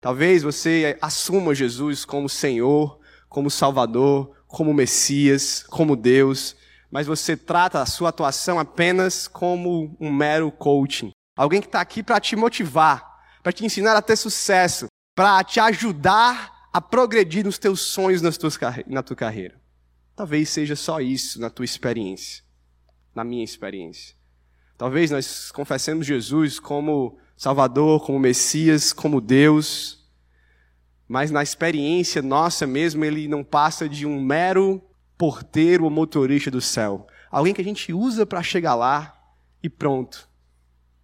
Talvez 0.00 0.42
você 0.42 0.98
assuma 1.00 1.54
Jesus 1.54 2.04
como 2.04 2.28
Senhor, 2.28 2.98
como 3.28 3.50
Salvador, 3.50 4.36
como 4.46 4.74
Messias, 4.74 5.64
como 5.68 5.96
Deus, 5.96 6.54
mas 6.90 7.06
você 7.06 7.36
trata 7.36 7.80
a 7.80 7.86
sua 7.86 8.10
atuação 8.10 8.58
apenas 8.58 9.26
como 9.26 9.96
um 9.98 10.12
mero 10.12 10.50
coaching. 10.52 11.10
Alguém 11.36 11.60
que 11.60 11.66
está 11.66 11.80
aqui 11.80 12.02
para 12.02 12.20
te 12.20 12.36
motivar, 12.36 13.02
para 13.42 13.52
te 13.52 13.64
ensinar 13.64 13.96
a 13.96 14.02
ter 14.02 14.16
sucesso, 14.16 14.86
para 15.14 15.42
te 15.42 15.58
ajudar 15.58 16.68
a 16.72 16.80
progredir 16.80 17.44
nos 17.44 17.58
teus 17.58 17.80
sonhos 17.80 18.20
nas 18.20 18.36
tuas, 18.36 18.58
na 18.86 19.02
tua 19.02 19.16
carreira. 19.16 19.61
Talvez 20.14 20.48
seja 20.48 20.76
só 20.76 21.00
isso 21.00 21.40
na 21.40 21.50
tua 21.50 21.64
experiência, 21.64 22.44
na 23.14 23.24
minha 23.24 23.44
experiência. 23.44 24.14
Talvez 24.76 25.10
nós 25.10 25.50
confessemos 25.50 26.06
Jesus 26.06 26.58
como 26.58 27.18
Salvador, 27.36 28.04
como 28.04 28.18
Messias, 28.18 28.92
como 28.92 29.20
Deus, 29.20 30.02
mas 31.08 31.30
na 31.30 31.42
experiência 31.42 32.22
nossa 32.22 32.66
mesmo, 32.66 33.04
ele 33.04 33.28
não 33.28 33.44
passa 33.44 33.88
de 33.88 34.06
um 34.06 34.22
mero 34.22 34.82
porteiro 35.18 35.84
ou 35.84 35.90
motorista 35.90 36.50
do 36.50 36.60
céu. 36.60 37.06
Alguém 37.30 37.52
que 37.52 37.60
a 37.60 37.64
gente 37.64 37.92
usa 37.92 38.24
para 38.24 38.42
chegar 38.42 38.74
lá 38.74 39.14
e 39.62 39.68
pronto. 39.68 40.28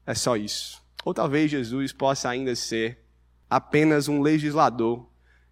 É 0.07 0.15
só 0.15 0.37
isso. 0.37 0.83
Ou 1.05 1.13
talvez 1.13 1.51
Jesus 1.51 1.93
possa 1.93 2.29
ainda 2.29 2.57
ser 2.57 3.05
apenas 3.51 4.09
um 4.09 4.23
legislador 4.23 5.07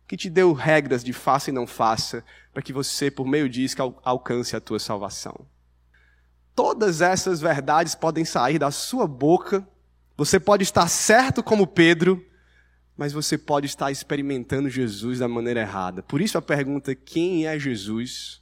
que 0.07 0.17
te 0.17 0.31
deu 0.31 0.53
regras 0.53 1.03
de 1.03 1.13
faça 1.13 1.51
e 1.51 1.53
não 1.53 1.67
faça, 1.67 2.25
para 2.53 2.63
que 2.63 2.73
você, 2.73 3.11
por 3.11 3.27
meio 3.27 3.49
disso, 3.49 3.77
alcance 4.05 4.55
a 4.55 4.61
tua 4.61 4.79
salvação. 4.79 5.47
Todas 6.55 7.01
essas 7.01 7.41
verdades 7.41 7.95
podem 7.95 8.25
sair 8.25 8.59
da 8.59 8.71
sua 8.71 9.07
boca. 9.07 9.67
Você 10.17 10.41
pode 10.41 10.63
estar 10.63 10.89
certo 10.89 11.43
como 11.43 11.67
Pedro, 11.67 12.25
mas 12.97 13.13
você 13.13 13.37
pode 13.37 13.67
estar 13.67 13.91
experimentando 13.91 14.71
Jesus 14.71 15.19
da 15.19 15.29
maneira 15.29 15.61
errada. 15.61 16.03
Por 16.03 16.21
isso 16.21 16.39
a 16.39 16.43
pergunta: 16.43 16.95
quem 16.95 17.47
é 17.47 17.59
Jesus? 17.59 18.41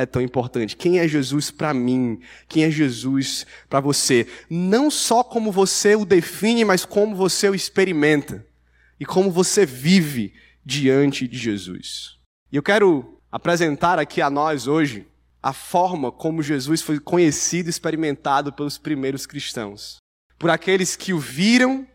é 0.00 0.06
tão 0.06 0.22
importante. 0.22 0.76
Quem 0.76 1.00
é 1.00 1.08
Jesus 1.08 1.50
para 1.50 1.74
mim? 1.74 2.20
Quem 2.46 2.62
é 2.62 2.70
Jesus 2.70 3.44
para 3.68 3.80
você? 3.80 4.28
Não 4.48 4.92
só 4.92 5.24
como 5.24 5.50
você 5.50 5.96
o 5.96 6.04
define, 6.04 6.64
mas 6.64 6.84
como 6.84 7.16
você 7.16 7.48
o 7.48 7.54
experimenta 7.54 8.46
e 9.00 9.04
como 9.04 9.28
você 9.28 9.66
vive 9.66 10.32
diante 10.68 11.26
de 11.26 11.38
Jesus. 11.38 12.18
E 12.52 12.56
eu 12.56 12.62
quero 12.62 13.18
apresentar 13.32 13.98
aqui 13.98 14.20
a 14.20 14.28
nós 14.28 14.66
hoje 14.66 15.06
a 15.42 15.54
forma 15.54 16.12
como 16.12 16.42
Jesus 16.42 16.82
foi 16.82 17.00
conhecido 17.00 17.68
e 17.68 17.70
experimentado 17.70 18.52
pelos 18.52 18.76
primeiros 18.76 19.24
cristãos. 19.24 19.96
Por 20.38 20.50
aqueles 20.50 20.94
que 20.94 21.14
o 21.14 21.18
viram, 21.18 21.88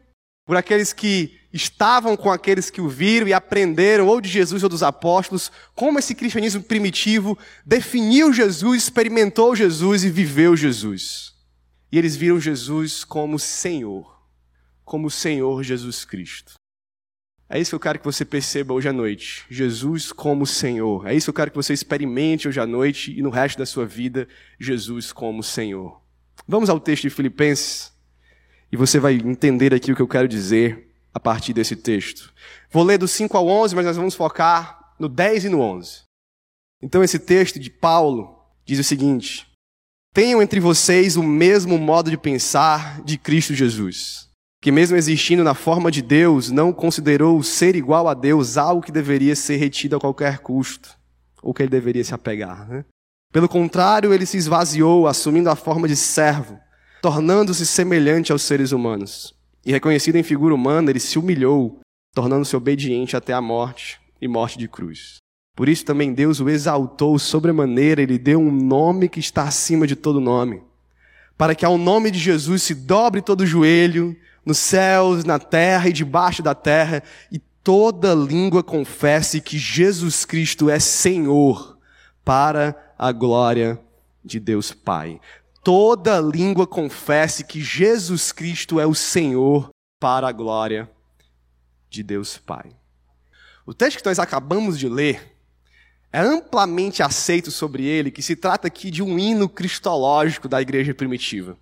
por 0.43 0.57
aqueles 0.57 0.91
que 0.91 1.39
estavam 1.53 2.17
com 2.17 2.31
aqueles 2.31 2.71
que 2.71 2.81
o 2.81 2.89
viram 2.89 3.27
e 3.27 3.33
aprenderam, 3.33 4.07
ou 4.07 4.19
de 4.19 4.27
Jesus 4.27 4.63
ou 4.63 4.69
dos 4.69 4.81
apóstolos, 4.81 5.51
como 5.75 5.99
esse 5.99 6.15
cristianismo 6.15 6.63
primitivo 6.63 7.37
definiu 7.63 8.33
Jesus, 8.33 8.81
experimentou 8.81 9.55
Jesus 9.55 10.03
e 10.03 10.09
viveu 10.09 10.57
Jesus. 10.57 11.35
E 11.91 11.97
eles 11.99 12.15
viram 12.15 12.39
Jesus 12.39 13.03
como 13.03 13.37
Senhor, 13.37 14.19
como 14.83 15.11
Senhor 15.11 15.61
Jesus 15.61 16.03
Cristo. 16.05 16.53
É 17.53 17.59
isso 17.59 17.69
que 17.69 17.75
eu 17.75 17.79
quero 17.79 17.99
que 17.99 18.05
você 18.05 18.25
perceba 18.25 18.73
hoje 18.73 18.89
à 18.89 18.91
noite. 18.91 19.45
Jesus 19.47 20.11
como 20.11 20.43
Senhor. 20.43 21.05
É 21.05 21.13
isso 21.13 21.25
que 21.25 21.29
eu 21.29 21.35
quero 21.35 21.51
que 21.51 21.55
você 21.55 21.71
experimente 21.71 22.47
hoje 22.47 22.59
à 22.59 22.65
noite 22.65 23.15
e 23.15 23.21
no 23.21 23.29
resto 23.29 23.59
da 23.59 23.65
sua 23.67 23.85
vida, 23.85 24.27
Jesus 24.59 25.13
como 25.13 25.43
Senhor. 25.43 26.01
Vamos 26.47 26.67
ao 26.67 26.79
texto 26.79 27.03
de 27.03 27.11
Filipenses 27.11 27.93
e 28.71 28.75
você 28.75 28.99
vai 28.99 29.13
entender 29.13 29.71
aqui 29.71 29.91
o 29.91 29.95
que 29.95 30.01
eu 30.01 30.07
quero 30.07 30.27
dizer 30.27 30.95
a 31.13 31.19
partir 31.19 31.53
desse 31.53 31.75
texto. 31.75 32.33
Vou 32.71 32.81
ler 32.81 32.97
do 32.97 33.07
5 33.07 33.37
ao 33.37 33.47
11, 33.47 33.75
mas 33.75 33.85
nós 33.85 33.97
vamos 33.97 34.15
focar 34.15 34.95
no 34.99 35.07
10 35.07 35.45
e 35.45 35.49
no 35.49 35.61
11. 35.61 36.01
Então, 36.81 37.03
esse 37.03 37.19
texto 37.19 37.59
de 37.59 37.69
Paulo 37.69 38.35
diz 38.65 38.79
o 38.79 38.83
seguinte: 38.83 39.45
Tenham 40.11 40.41
entre 40.41 40.59
vocês 40.59 41.15
o 41.17 41.21
mesmo 41.21 41.77
modo 41.77 42.09
de 42.09 42.17
pensar 42.17 42.99
de 43.03 43.15
Cristo 43.15 43.53
Jesus, 43.53 44.32
que, 44.63 44.71
mesmo 44.71 44.95
existindo 44.95 45.43
na 45.43 45.53
forma 45.53 45.91
de 45.91 46.01
Deus, 46.01 46.49
não 46.49 46.71
considerou 46.71 47.37
o 47.37 47.43
ser 47.43 47.75
igual 47.75 48.07
a 48.07 48.13
Deus 48.13 48.55
algo 48.55 48.81
que 48.81 48.93
deveria 48.93 49.35
ser 49.35 49.57
retido 49.57 49.97
a 49.97 49.99
qualquer 49.99 50.39
custo, 50.39 50.97
ou 51.41 51.53
que 51.53 51.63
ele 51.63 51.69
deveria 51.69 52.01
se 52.01 52.13
apegar. 52.13 52.65
Né? 52.69 52.85
Pelo 53.29 53.49
contrário, 53.49 54.13
ele 54.13 54.25
se 54.25 54.37
esvaziou, 54.37 55.05
assumindo 55.05 55.49
a 55.49 55.55
forma 55.57 55.85
de 55.85 55.97
servo, 55.97 56.57
tornando-se 57.01 57.65
semelhante 57.65 58.31
aos 58.31 58.41
seres 58.43 58.71
humanos 58.71 59.35
e 59.65 59.73
reconhecido 59.73 60.15
em 60.15 60.23
figura 60.23 60.55
humana, 60.55 60.89
ele 60.89 60.99
se 61.01 61.19
humilhou, 61.19 61.81
tornando-se 62.13 62.55
obediente 62.55 63.17
até 63.17 63.33
a 63.33 63.41
morte 63.41 63.99
e 64.21 64.29
morte 64.29 64.57
de 64.57 64.69
cruz. 64.69 65.17
Por 65.57 65.67
isso 65.67 65.83
também 65.83 66.13
Deus 66.13 66.39
o 66.39 66.49
exaltou 66.49 67.19
sobremaneira, 67.19 68.01
ele 68.01 68.17
deu 68.17 68.39
um 68.39 68.49
nome 68.49 69.09
que 69.09 69.19
está 69.19 69.43
acima 69.43 69.85
de 69.85 69.97
todo 69.97 70.21
nome, 70.21 70.61
para 71.37 71.53
que 71.53 71.65
ao 71.65 71.77
nome 71.77 72.09
de 72.09 72.17
Jesus 72.17 72.63
se 72.63 72.73
dobre 72.73 73.21
todo 73.21 73.41
o 73.41 73.45
joelho, 73.45 74.15
nos 74.45 74.57
céus, 74.57 75.23
na 75.23 75.39
terra 75.39 75.89
e 75.89 75.93
debaixo 75.93 76.41
da 76.43 76.53
terra, 76.53 77.03
e 77.31 77.39
toda 77.63 78.13
língua 78.13 78.63
confesse 78.63 79.39
que 79.39 79.57
Jesus 79.57 80.25
Cristo 80.25 80.69
é 80.69 80.79
Senhor, 80.79 81.77
para 82.23 82.75
a 82.97 83.11
glória 83.11 83.79
de 84.23 84.39
Deus 84.39 84.71
Pai 84.71 85.19
toda 85.63 86.19
língua 86.19 86.67
confesse 86.67 87.45
que 87.45 87.61
Jesus 87.61 88.31
Cristo 88.31 88.79
é 88.79 88.85
o 88.85 88.93
Senhor 88.93 89.69
para 89.99 90.27
a 90.27 90.31
glória 90.31 90.91
de 91.89 92.03
Deus 92.03 92.37
Pai. 92.37 92.75
O 93.65 93.73
texto 93.73 93.99
que 93.99 94.05
nós 94.05 94.19
acabamos 94.19 94.77
de 94.77 94.89
ler 94.89 95.37
é 96.11 96.19
amplamente 96.19 97.01
aceito 97.01 97.49
sobre 97.49 97.85
ele 97.85 98.11
que 98.11 98.21
se 98.21 98.35
trata 98.35 98.67
aqui 98.67 98.91
de 98.91 99.01
um 99.01 99.17
hino 99.17 99.47
cristológico 99.47 100.49
da 100.49 100.61
igreja 100.61 100.93
primitiva. 100.93 101.57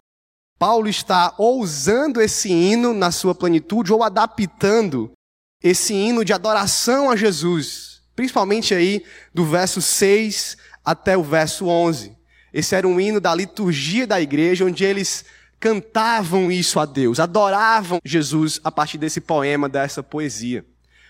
Paulo 0.61 0.87
está 0.87 1.33
ou 1.39 1.59
usando 1.59 2.21
esse 2.21 2.51
hino 2.51 2.93
na 2.93 3.09
sua 3.09 3.33
plenitude 3.33 3.91
ou 3.91 4.03
adaptando 4.03 5.11
esse 5.59 5.91
hino 5.91 6.23
de 6.23 6.33
adoração 6.33 7.09
a 7.09 7.15
Jesus, 7.15 8.03
principalmente 8.15 8.75
aí 8.75 9.03
do 9.33 9.43
verso 9.43 9.81
6 9.81 10.57
até 10.85 11.17
o 11.17 11.23
verso 11.23 11.65
11. 11.65 12.15
Esse 12.53 12.75
era 12.75 12.87
um 12.87 13.01
hino 13.01 13.19
da 13.19 13.33
liturgia 13.33 14.05
da 14.05 14.21
igreja, 14.21 14.63
onde 14.63 14.83
eles 14.83 15.25
cantavam 15.59 16.51
isso 16.51 16.79
a 16.79 16.85
Deus, 16.85 17.19
adoravam 17.19 17.97
Jesus 18.05 18.59
a 18.63 18.71
partir 18.71 18.99
desse 18.99 19.19
poema, 19.19 19.67
dessa 19.67 20.03
poesia. 20.03 20.63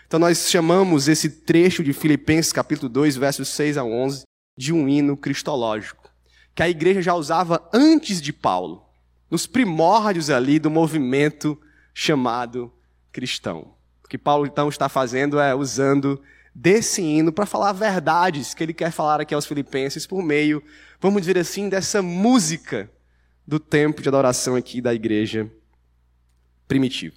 Então 0.08 0.18
nós 0.18 0.50
chamamos 0.50 1.10
esse 1.10 1.30
trecho 1.30 1.84
de 1.84 1.92
Filipenses 1.92 2.54
capítulo 2.54 2.88
2, 2.88 3.18
versos 3.18 3.50
6 3.50 3.78
a 3.78 3.84
11, 3.84 4.24
de 4.58 4.72
um 4.72 4.88
hino 4.88 5.18
cristológico, 5.18 6.10
que 6.56 6.64
a 6.64 6.70
igreja 6.70 7.02
já 7.02 7.14
usava 7.14 7.62
antes 7.74 8.22
de 8.22 8.32
Paulo, 8.32 8.90
nos 9.32 9.48
primórdios 9.48 10.30
ali 10.30 10.60
do 10.60 10.70
movimento 10.70 11.60
chamado 11.94 12.72
cristão. 13.12 13.74
O 14.04 14.08
que 14.08 14.18
Paulo 14.18 14.46
então 14.46 14.70
está 14.70 14.88
fazendo 14.88 15.40
é 15.40 15.56
usando 15.56 16.22
desse 16.54 17.02
hino 17.02 17.32
para 17.32 17.46
falar 17.46 17.72
verdades 17.72 18.54
que 18.54 18.62
ele 18.62 18.74
quer 18.74 18.92
falar 18.92 19.22
aqui 19.22 19.34
aos 19.34 19.46
filipenses 19.46 20.06
por 20.06 20.22
meio 20.22 20.62
vamos 21.02 21.24
dizer 21.24 21.40
assim, 21.40 21.68
dessa 21.68 22.02
música 22.02 22.90
do 23.46 23.60
tempo 23.60 24.04
de 24.04 24.08
adoração 24.08 24.56
aqui 24.56 24.80
da 24.80 24.94
igreja 24.94 25.52
primitiva. 26.68 27.16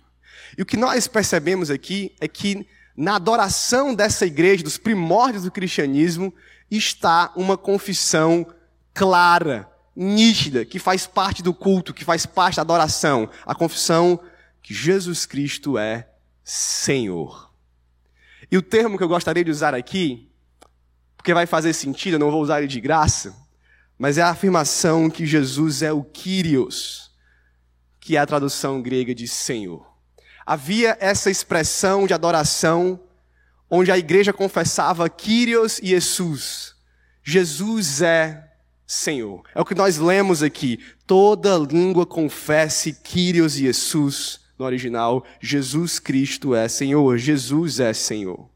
E 0.56 0.62
o 0.62 0.66
que 0.66 0.76
nós 0.76 1.06
percebemos 1.06 1.70
aqui 1.70 2.16
é 2.18 2.26
que 2.26 2.66
na 2.96 3.16
adoração 3.16 3.94
dessa 3.94 4.24
igreja, 4.24 4.64
dos 4.64 4.78
primórdios 4.78 5.44
do 5.44 5.50
cristianismo, 5.50 6.32
está 6.70 7.30
uma 7.36 7.58
confissão 7.58 8.46
clara, 8.94 9.68
nítida, 9.94 10.64
que 10.64 10.78
faz 10.78 11.06
parte 11.06 11.42
do 11.42 11.54
culto, 11.54 11.94
que 11.94 12.04
faz 12.04 12.26
parte 12.26 12.56
da 12.56 12.62
adoração. 12.62 13.28
A 13.46 13.54
confissão 13.54 14.20
que 14.62 14.74
Jesus 14.74 15.26
Cristo 15.26 15.78
é 15.78 16.08
Senhor. 16.42 17.52
E 18.50 18.56
o 18.56 18.62
termo 18.62 18.98
que 18.98 19.04
eu 19.04 19.08
gostaria 19.08 19.44
de 19.44 19.50
usar 19.50 19.74
aqui, 19.74 20.30
porque 21.16 21.32
vai 21.32 21.46
fazer 21.46 21.72
sentido, 21.72 22.14
eu 22.14 22.18
não 22.18 22.30
vou 22.30 22.42
usar 22.42 22.58
ele 22.58 22.68
de 22.68 22.80
graça, 22.80 23.34
mas 23.98 24.18
é 24.18 24.22
a 24.22 24.30
afirmação 24.30 25.08
que 25.08 25.24
Jesus 25.24 25.82
é 25.82 25.92
o 25.92 26.02
Kyrios, 26.02 27.10
que 28.00 28.16
é 28.16 28.20
a 28.20 28.26
tradução 28.26 28.82
grega 28.82 29.14
de 29.14 29.26
Senhor. 29.26 29.86
Havia 30.44 30.96
essa 31.00 31.30
expressão 31.30 32.06
de 32.06 32.12
adoração 32.12 33.00
onde 33.70 33.90
a 33.90 33.96
igreja 33.96 34.32
confessava 34.32 35.08
Kyrios 35.08 35.78
e 35.78 35.88
Jesus. 35.88 36.74
Jesus 37.22 38.02
é 38.02 38.43
Senhor. 38.86 39.42
É 39.54 39.60
o 39.60 39.64
que 39.64 39.74
nós 39.74 39.98
lemos 39.98 40.42
aqui. 40.42 40.78
Toda 41.06 41.58
língua 41.58 42.06
confesse 42.06 42.92
Kyrios 42.92 43.56
e 43.56 43.60
Jesus 43.60 44.40
no 44.58 44.64
original. 44.64 45.24
Jesus 45.40 45.98
Cristo 45.98 46.54
é 46.54 46.68
Senhor. 46.68 47.16
Jesus 47.18 47.80
é 47.80 47.92
Senhor. 47.92 48.48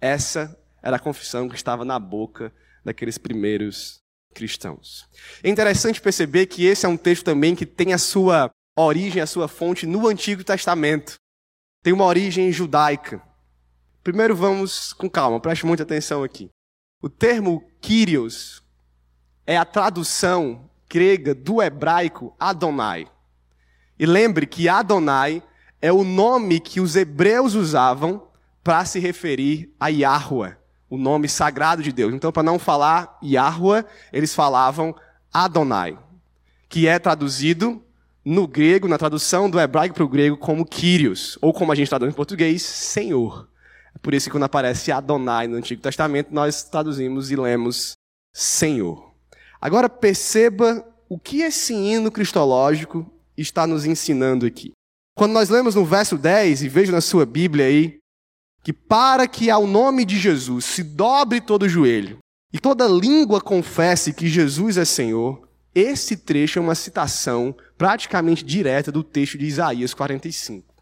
Essa 0.00 0.58
era 0.82 0.96
a 0.96 1.00
confissão 1.00 1.48
que 1.48 1.54
estava 1.54 1.84
na 1.84 1.98
boca 1.98 2.52
daqueles 2.84 3.18
primeiros 3.18 4.00
cristãos. 4.34 5.06
É 5.42 5.48
interessante 5.48 6.00
perceber 6.00 6.46
que 6.46 6.64
esse 6.64 6.86
é 6.86 6.88
um 6.88 6.96
texto 6.96 7.24
também 7.24 7.54
que 7.54 7.66
tem 7.66 7.92
a 7.92 7.98
sua 7.98 8.50
origem, 8.76 9.22
a 9.22 9.26
sua 9.26 9.46
fonte 9.46 9.86
no 9.86 10.08
Antigo 10.08 10.42
Testamento. 10.42 11.16
Tem 11.82 11.92
uma 11.92 12.04
origem 12.04 12.50
judaica. 12.50 13.22
Primeiro 14.02 14.34
vamos 14.34 14.92
com 14.92 15.08
calma, 15.08 15.40
preste 15.40 15.64
muita 15.64 15.84
atenção 15.84 16.24
aqui. 16.24 16.50
O 17.00 17.08
termo 17.08 17.62
Kyrios 17.80 18.61
é 19.46 19.56
a 19.56 19.64
tradução 19.64 20.68
grega 20.88 21.34
do 21.34 21.62
hebraico 21.62 22.34
Adonai. 22.38 23.06
E 23.98 24.06
lembre 24.06 24.46
que 24.46 24.68
Adonai 24.68 25.42
é 25.80 25.92
o 25.92 26.04
nome 26.04 26.60
que 26.60 26.80
os 26.80 26.96
hebreus 26.96 27.54
usavam 27.54 28.28
para 28.62 28.84
se 28.84 29.00
referir 29.00 29.74
a 29.80 29.88
Yahweh, 29.88 30.56
o 30.88 30.96
nome 30.96 31.28
sagrado 31.28 31.82
de 31.82 31.92
Deus. 31.92 32.14
Então, 32.14 32.30
para 32.30 32.42
não 32.42 32.58
falar 32.58 33.18
Yahweh, 33.22 33.84
eles 34.12 34.34
falavam 34.34 34.94
Adonai, 35.32 35.98
que 36.68 36.86
é 36.86 36.98
traduzido 36.98 37.82
no 38.24 38.46
grego, 38.46 38.86
na 38.86 38.98
tradução 38.98 39.50
do 39.50 39.58
hebraico 39.58 39.94
para 39.94 40.04
o 40.04 40.08
grego, 40.08 40.36
como 40.36 40.64
Kyrios, 40.64 41.36
ou 41.40 41.52
como 41.52 41.72
a 41.72 41.74
gente 41.74 41.88
traduz 41.88 42.12
em 42.12 42.14
português, 42.14 42.62
Senhor. 42.62 43.48
É 43.94 43.98
por 43.98 44.14
isso 44.14 44.26
que 44.26 44.30
quando 44.30 44.44
aparece 44.44 44.92
Adonai 44.92 45.48
no 45.48 45.56
Antigo 45.56 45.82
Testamento, 45.82 46.32
nós 46.32 46.62
traduzimos 46.62 47.30
e 47.30 47.36
lemos 47.36 47.94
Senhor. 48.32 49.11
Agora 49.62 49.88
perceba 49.88 50.84
o 51.08 51.16
que 51.16 51.42
esse 51.42 51.72
hino 51.72 52.10
cristológico 52.10 53.08
está 53.36 53.64
nos 53.64 53.84
ensinando 53.84 54.44
aqui. 54.44 54.72
Quando 55.16 55.34
nós 55.34 55.48
lemos 55.48 55.76
no 55.76 55.84
verso 55.84 56.18
10, 56.18 56.62
e 56.62 56.68
veja 56.68 56.90
na 56.90 57.00
sua 57.00 57.24
Bíblia 57.24 57.66
aí, 57.66 57.98
que 58.64 58.72
para 58.72 59.28
que 59.28 59.50
ao 59.50 59.64
nome 59.64 60.04
de 60.04 60.18
Jesus 60.18 60.64
se 60.64 60.82
dobre 60.82 61.40
todo 61.40 61.68
joelho 61.68 62.18
e 62.52 62.58
toda 62.58 62.88
língua 62.88 63.40
confesse 63.40 64.12
que 64.12 64.26
Jesus 64.26 64.76
é 64.76 64.84
Senhor, 64.84 65.48
esse 65.72 66.16
trecho 66.16 66.58
é 66.58 66.62
uma 66.62 66.74
citação 66.74 67.54
praticamente 67.78 68.44
direta 68.44 68.90
do 68.90 69.04
texto 69.04 69.38
de 69.38 69.46
Isaías 69.46 69.94
45. 69.94 70.74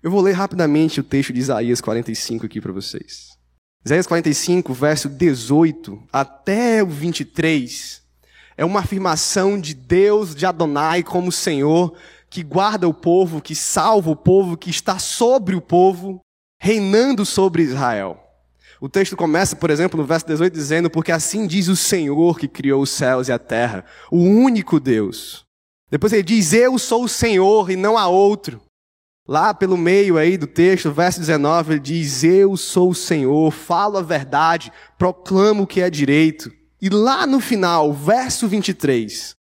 Eu 0.00 0.12
vou 0.12 0.20
ler 0.20 0.32
rapidamente 0.32 1.00
o 1.00 1.04
texto 1.04 1.32
de 1.32 1.40
Isaías 1.40 1.80
45 1.80 2.46
aqui 2.46 2.60
para 2.60 2.72
vocês. 2.72 3.35
Isaías 3.86 4.08
45, 4.08 4.74
verso 4.74 5.08
18 5.08 6.02
até 6.12 6.82
o 6.82 6.88
23, 6.88 8.02
é 8.56 8.64
uma 8.64 8.80
afirmação 8.80 9.60
de 9.60 9.74
Deus, 9.74 10.34
de 10.34 10.44
Adonai, 10.44 11.04
como 11.04 11.30
Senhor, 11.30 11.96
que 12.28 12.42
guarda 12.42 12.88
o 12.88 12.92
povo, 12.92 13.40
que 13.40 13.54
salva 13.54 14.10
o 14.10 14.16
povo, 14.16 14.56
que 14.56 14.70
está 14.70 14.98
sobre 14.98 15.54
o 15.54 15.60
povo, 15.60 16.20
reinando 16.60 17.24
sobre 17.24 17.62
Israel. 17.62 18.20
O 18.80 18.88
texto 18.88 19.16
começa, 19.16 19.54
por 19.54 19.70
exemplo, 19.70 20.00
no 20.00 20.04
verso 20.04 20.26
18, 20.26 20.52
dizendo: 20.52 20.90
Porque 20.90 21.12
assim 21.12 21.46
diz 21.46 21.68
o 21.68 21.76
Senhor 21.76 22.40
que 22.40 22.48
criou 22.48 22.82
os 22.82 22.90
céus 22.90 23.28
e 23.28 23.32
a 23.32 23.38
terra, 23.38 23.84
o 24.10 24.18
único 24.18 24.80
Deus. 24.80 25.44
Depois 25.88 26.12
ele 26.12 26.24
diz: 26.24 26.52
Eu 26.52 26.76
sou 26.76 27.04
o 27.04 27.08
Senhor 27.08 27.70
e 27.70 27.76
não 27.76 27.96
há 27.96 28.08
outro. 28.08 28.60
Lá 29.28 29.52
pelo 29.52 29.76
meio 29.76 30.16
aí 30.16 30.36
do 30.36 30.46
texto, 30.46 30.92
verso 30.92 31.18
19, 31.18 31.72
ele 31.72 31.80
diz: 31.80 32.22
Eu 32.22 32.56
sou 32.56 32.90
o 32.90 32.94
Senhor, 32.94 33.50
falo 33.50 33.98
a 33.98 34.02
verdade, 34.02 34.72
proclamo 34.96 35.64
o 35.64 35.66
que 35.66 35.80
é 35.80 35.90
direito. 35.90 36.50
E 36.80 36.88
lá 36.88 37.26
no 37.26 37.40
final, 37.40 37.92
verso 37.92 38.46
23, 38.46 39.34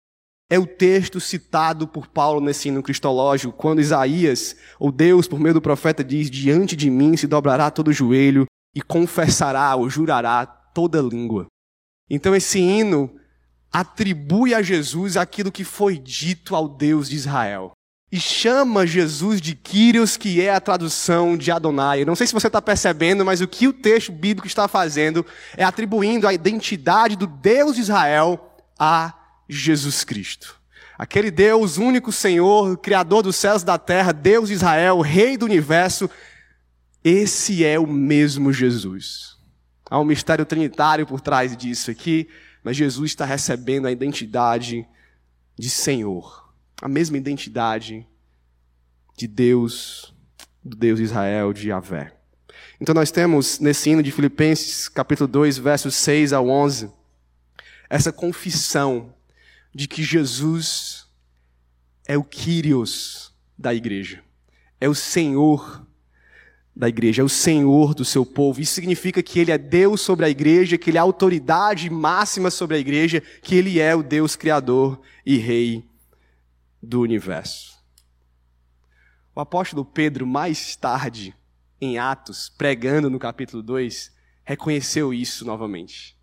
é 0.49 0.57
o 0.57 0.65
texto 0.65 1.19
citado 1.19 1.85
por 1.87 2.07
Paulo 2.07 2.39
nesse 2.39 2.69
hino 2.69 2.81
cristológico, 2.81 3.51
quando 3.51 3.81
Isaías, 3.81 4.55
ou 4.79 4.91
Deus, 4.91 5.27
por 5.27 5.39
meio 5.39 5.55
do 5.55 5.61
profeta, 5.61 6.03
diz: 6.03 6.29
Diante 6.29 6.75
de 6.77 6.89
mim 6.89 7.17
se 7.17 7.27
dobrará 7.27 7.69
todo 7.69 7.91
joelho 7.91 8.45
e 8.73 8.81
confessará 8.81 9.75
ou 9.75 9.89
jurará 9.89 10.45
toda 10.45 11.01
língua. 11.01 11.47
Então 12.09 12.33
esse 12.33 12.59
hino 12.59 13.13
atribui 13.71 14.53
a 14.53 14.61
Jesus 14.61 15.17
aquilo 15.17 15.51
que 15.51 15.63
foi 15.63 15.97
dito 15.97 16.55
ao 16.55 16.69
Deus 16.69 17.09
de 17.09 17.15
Israel. 17.15 17.71
E 18.13 18.19
chama 18.19 18.85
Jesus 18.85 19.41
de 19.41 19.55
Kyrios, 19.55 20.17
que 20.17 20.39
é 20.39 20.53
a 20.53 20.61
tradução 20.61 21.35
de 21.35 21.51
Adonai. 21.51 22.03
Eu 22.03 22.05
não 22.05 22.15
sei 22.15 22.27
se 22.27 22.33
você 22.33 22.45
está 22.45 22.61
percebendo, 22.61 23.25
mas 23.25 23.41
o 23.41 23.47
que 23.47 23.67
o 23.67 23.73
texto 23.73 24.11
bíblico 24.11 24.45
está 24.45 24.67
fazendo 24.67 25.25
é 25.57 25.63
atribuindo 25.63 26.27
a 26.27 26.33
identidade 26.33 27.15
do 27.15 27.25
Deus 27.25 27.73
de 27.73 27.81
Israel 27.81 28.55
a 28.77 29.15
Jesus 29.49 30.03
Cristo. 30.03 30.61
Aquele 30.95 31.31
Deus, 31.31 31.79
único 31.79 32.11
Senhor, 32.11 32.77
Criador 32.77 33.23
dos 33.23 33.35
céus 33.35 33.63
e 33.63 33.65
da 33.65 33.79
terra, 33.79 34.11
Deus 34.11 34.49
de 34.49 34.53
Israel, 34.53 35.01
Rei 35.01 35.35
do 35.35 35.45
universo, 35.45 36.07
esse 37.03 37.65
é 37.65 37.79
o 37.79 37.87
mesmo 37.87 38.53
Jesus. 38.53 39.37
Há 39.89 39.99
um 39.99 40.05
mistério 40.05 40.45
trinitário 40.45 41.07
por 41.07 41.19
trás 41.19 41.57
disso 41.57 41.89
aqui, 41.89 42.29
mas 42.63 42.77
Jesus 42.77 43.09
está 43.09 43.25
recebendo 43.25 43.87
a 43.87 43.91
identidade 43.91 44.87
de 45.57 45.67
Senhor, 45.67 46.42
a 46.83 46.89
mesma 46.89 47.15
identidade 47.15 48.05
de 49.15 49.25
Deus, 49.25 50.13
do 50.61 50.75
Deus 50.75 50.99
de 50.99 51.05
Israel, 51.05 51.53
de 51.53 51.69
Yahvé. 51.69 52.13
Então 52.77 52.93
nós 52.93 53.09
temos 53.09 53.57
nesse 53.57 53.89
hino 53.89 54.03
de 54.03 54.11
Filipenses, 54.11 54.89
capítulo 54.89 55.29
2, 55.29 55.57
versos 55.59 55.95
6 55.95 56.33
ao 56.33 56.49
11, 56.49 56.91
essa 57.89 58.11
confissão 58.11 59.13
de 59.73 59.87
que 59.87 60.03
Jesus 60.03 61.07
é 62.05 62.17
o 62.17 62.23
Kyrios 62.23 63.33
da 63.57 63.73
igreja, 63.73 64.21
é 64.81 64.89
o 64.89 64.93
Senhor 64.93 65.87
da 66.75 66.89
igreja, 66.89 67.21
é 67.21 67.25
o 67.25 67.29
Senhor 67.29 67.93
do 67.93 68.03
seu 68.03 68.25
povo. 68.25 68.59
Isso 68.59 68.73
significa 68.73 69.23
que 69.23 69.39
Ele 69.39 69.53
é 69.53 69.57
Deus 69.57 70.01
sobre 70.01 70.25
a 70.25 70.29
igreja, 70.29 70.77
que 70.77 70.89
Ele 70.89 70.97
é 70.97 70.99
a 70.99 71.03
autoridade 71.03 71.89
máxima 71.89 72.51
sobre 72.51 72.75
a 72.75 72.79
igreja, 72.79 73.23
que 73.41 73.55
Ele 73.55 73.79
é 73.79 73.95
o 73.95 74.03
Deus 74.03 74.35
Criador 74.35 74.99
e 75.25 75.37
Rei 75.37 75.92
do 76.83 76.99
universo. 76.99 77.73
O 79.33 79.39
apóstolo 79.39 79.85
Pedro, 79.85 80.27
mais 80.27 80.75
tarde, 80.75 81.33
em 81.79 81.97
Atos, 81.97 82.49
pregando 82.49 83.09
no 83.09 83.17
capítulo 83.17 83.63
2, 83.63 84.11
reconheceu 84.43 85.13
isso 85.13 85.45
novamente. 85.45 86.17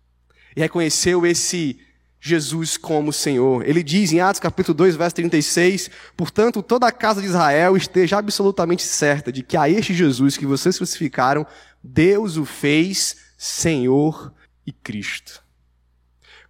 E 0.55 0.61
reconheceu 0.61 1.25
esse 1.25 1.79
Jesus 2.19 2.77
como 2.77 3.11
Senhor. 3.11 3.67
Ele 3.67 3.81
diz 3.81 4.13
em 4.13 4.19
Atos 4.19 4.39
capítulo 4.39 4.75
2, 4.75 4.95
verso 4.95 5.15
36, 5.15 5.89
portanto, 6.15 6.61
toda 6.61 6.87
a 6.87 6.91
casa 6.91 7.19
de 7.19 7.27
Israel 7.27 7.75
esteja 7.75 8.19
absolutamente 8.19 8.83
certa 8.83 9.31
de 9.31 9.41
que 9.41 9.57
a 9.57 9.67
este 9.67 9.93
Jesus 9.93 10.37
que 10.37 10.45
vocês 10.45 10.77
crucificaram, 10.77 11.45
Deus 11.83 12.37
o 12.37 12.45
fez 12.45 13.17
Senhor 13.35 14.31
e 14.65 14.71
Cristo. 14.71 15.43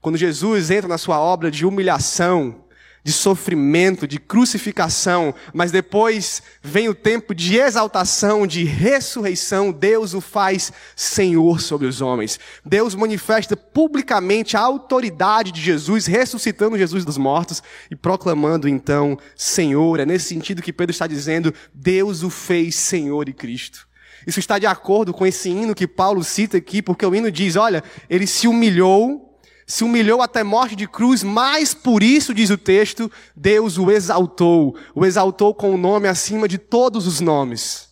Quando 0.01 0.17
Jesus 0.17 0.69
entra 0.69 0.89
na 0.89 0.97
sua 0.97 1.19
obra 1.19 1.49
de 1.49 1.65
humilhação, 1.65 2.65
de 3.03 3.11
sofrimento, 3.11 4.07
de 4.07 4.19
crucificação, 4.19 5.33
mas 5.53 5.71
depois 5.71 6.41
vem 6.61 6.87
o 6.87 6.93
tempo 6.93 7.33
de 7.33 7.57
exaltação, 7.57 8.45
de 8.45 8.63
ressurreição, 8.63 9.71
Deus 9.71 10.13
o 10.13 10.21
faz 10.21 10.71
Senhor 10.95 11.61
sobre 11.61 11.87
os 11.87 12.01
homens. 12.01 12.39
Deus 12.65 12.93
manifesta 12.93 13.57
publicamente 13.57 14.55
a 14.55 14.61
autoridade 14.61 15.51
de 15.51 15.61
Jesus, 15.61 16.05
ressuscitando 16.05 16.77
Jesus 16.77 17.03
dos 17.03 17.17
mortos 17.17 17.63
e 17.89 17.95
proclamando 17.95 18.69
então 18.69 19.17
Senhor. 19.35 19.99
É 19.99 20.05
nesse 20.05 20.25
sentido 20.25 20.61
que 20.61 20.73
Pedro 20.73 20.91
está 20.91 21.07
dizendo: 21.07 21.53
Deus 21.73 22.23
o 22.23 22.29
fez 22.29 22.75
Senhor 22.75 23.27
e 23.27 23.33
Cristo. 23.33 23.87
Isso 24.25 24.39
está 24.39 24.59
de 24.59 24.67
acordo 24.67 25.13
com 25.13 25.25
esse 25.25 25.49
hino 25.49 25.73
que 25.73 25.87
Paulo 25.87 26.23
cita 26.23 26.57
aqui, 26.57 26.81
porque 26.81 27.05
o 27.05 27.15
hino 27.15 27.31
diz: 27.31 27.55
olha, 27.55 27.83
ele 28.09 28.27
se 28.27 28.47
humilhou 28.47 29.30
se 29.71 29.85
humilhou 29.85 30.21
até 30.21 30.43
morte 30.43 30.75
de 30.75 30.85
cruz, 30.85 31.23
mas 31.23 31.73
por 31.73 32.03
isso, 32.03 32.33
diz 32.33 32.49
o 32.49 32.57
texto, 32.57 33.09
Deus 33.33 33.77
o 33.77 33.89
exaltou, 33.89 34.75
o 34.93 35.05
exaltou 35.05 35.55
com 35.55 35.73
o 35.73 35.77
nome 35.77 36.09
acima 36.09 36.45
de 36.45 36.57
todos 36.57 37.07
os 37.07 37.21
nomes, 37.21 37.89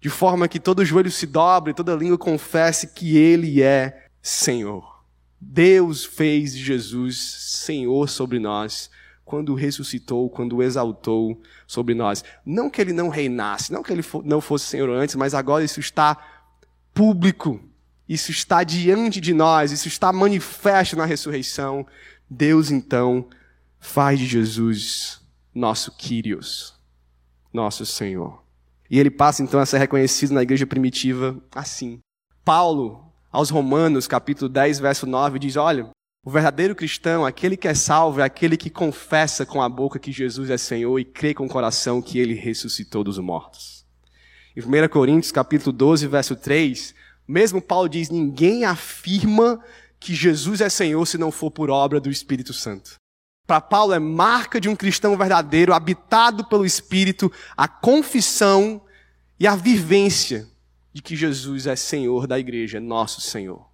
de 0.00 0.10
forma 0.10 0.48
que 0.48 0.58
todo 0.58 0.84
joelho 0.84 1.12
se 1.12 1.24
dobre, 1.24 1.72
toda 1.72 1.94
língua 1.94 2.18
confesse 2.18 2.88
que 2.88 3.16
Ele 3.16 3.62
é 3.62 4.08
Senhor. 4.20 5.04
Deus 5.40 6.04
fez 6.04 6.56
Jesus 6.56 7.18
Senhor 7.18 8.08
sobre 8.08 8.40
nós, 8.40 8.90
quando 9.24 9.54
ressuscitou, 9.54 10.28
quando 10.28 10.60
exaltou 10.60 11.40
sobre 11.68 11.94
nós. 11.94 12.24
Não 12.44 12.68
que 12.68 12.80
Ele 12.80 12.92
não 12.92 13.10
reinasse, 13.10 13.72
não 13.72 13.84
que 13.84 13.92
Ele 13.92 14.04
não 14.24 14.40
fosse 14.40 14.64
Senhor 14.64 14.90
antes, 14.90 15.14
mas 15.14 15.34
agora 15.34 15.62
isso 15.62 15.78
está 15.78 16.18
público 16.92 17.60
isso 18.08 18.30
está 18.30 18.62
diante 18.62 19.20
de 19.20 19.34
nós, 19.34 19.72
isso 19.72 19.88
está 19.88 20.12
manifesto 20.12 20.96
na 20.96 21.04
ressurreição. 21.04 21.86
Deus 22.28 22.70
então 22.70 23.28
faz 23.80 24.18
de 24.18 24.26
Jesus 24.26 25.20
nosso 25.54 25.92
Kyrios, 25.92 26.74
nosso 27.52 27.84
Senhor. 27.84 28.42
E 28.88 29.00
ele 29.00 29.10
passa 29.10 29.42
então 29.42 29.58
a 29.58 29.66
ser 29.66 29.78
reconhecido 29.78 30.34
na 30.34 30.42
igreja 30.42 30.66
primitiva 30.66 31.36
assim. 31.54 31.98
Paulo, 32.44 33.04
aos 33.32 33.50
Romanos, 33.50 34.06
capítulo 34.06 34.48
10, 34.48 34.78
verso 34.78 35.06
9, 35.06 35.38
diz: 35.40 35.56
Olha, 35.56 35.90
o 36.24 36.30
verdadeiro 36.30 36.74
cristão, 36.74 37.24
aquele 37.24 37.56
que 37.56 37.68
é 37.68 37.74
salvo, 37.74 38.20
é 38.20 38.24
aquele 38.24 38.56
que 38.56 38.70
confessa 38.70 39.44
com 39.44 39.60
a 39.60 39.68
boca 39.68 39.98
que 39.98 40.12
Jesus 40.12 40.50
é 40.50 40.56
Senhor 40.56 40.98
e 40.98 41.04
crê 41.04 41.34
com 41.34 41.46
o 41.46 41.48
coração 41.48 42.00
que 42.00 42.18
ele 42.18 42.34
ressuscitou 42.34 43.02
dos 43.02 43.18
mortos. 43.18 43.84
Em 44.56 44.60
1 44.60 44.88
Coríntios, 44.88 45.32
capítulo 45.32 45.70
12, 45.72 46.06
verso 46.06 46.34
3, 46.34 46.94
mesmo 47.26 47.60
Paulo 47.60 47.88
diz: 47.88 48.08
ninguém 48.10 48.64
afirma 48.64 49.60
que 49.98 50.14
Jesus 50.14 50.60
é 50.60 50.68
Senhor 50.68 51.04
se 51.06 51.18
não 51.18 51.30
for 51.30 51.50
por 51.50 51.70
obra 51.70 52.00
do 52.00 52.10
Espírito 52.10 52.52
Santo. 52.52 52.94
Para 53.46 53.60
Paulo 53.60 53.92
é 53.92 53.98
marca 53.98 54.60
de 54.60 54.68
um 54.68 54.74
cristão 54.74 55.16
verdadeiro, 55.16 55.72
habitado 55.72 56.44
pelo 56.44 56.66
Espírito, 56.66 57.30
a 57.56 57.68
confissão 57.68 58.82
e 59.38 59.46
a 59.46 59.54
vivência 59.54 60.48
de 60.92 61.00
que 61.00 61.14
Jesus 61.14 61.66
é 61.66 61.76
Senhor 61.76 62.26
da 62.26 62.38
igreja, 62.38 62.80
nosso 62.80 63.20
Senhor. 63.20 63.66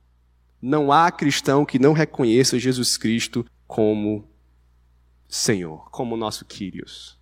Não 0.60 0.92
há 0.92 1.10
cristão 1.10 1.64
que 1.64 1.78
não 1.78 1.92
reconheça 1.92 2.58
Jesus 2.58 2.96
Cristo 2.96 3.46
como 3.66 4.28
Senhor, 5.28 5.90
como 5.90 6.16
nosso 6.16 6.44
Kyrios. 6.44 7.18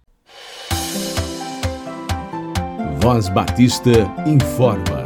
Voz 3.01 3.29
Batista 3.29 3.91
informa. 4.27 5.00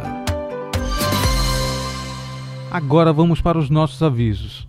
Agora 2.75 3.13
vamos 3.13 3.39
para 3.39 3.57
os 3.57 3.69
nossos 3.69 4.03
avisos. 4.03 4.67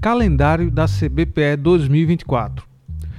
Calendário 0.00 0.72
da 0.72 0.86
CBPE 0.86 1.56
2024. 1.56 2.66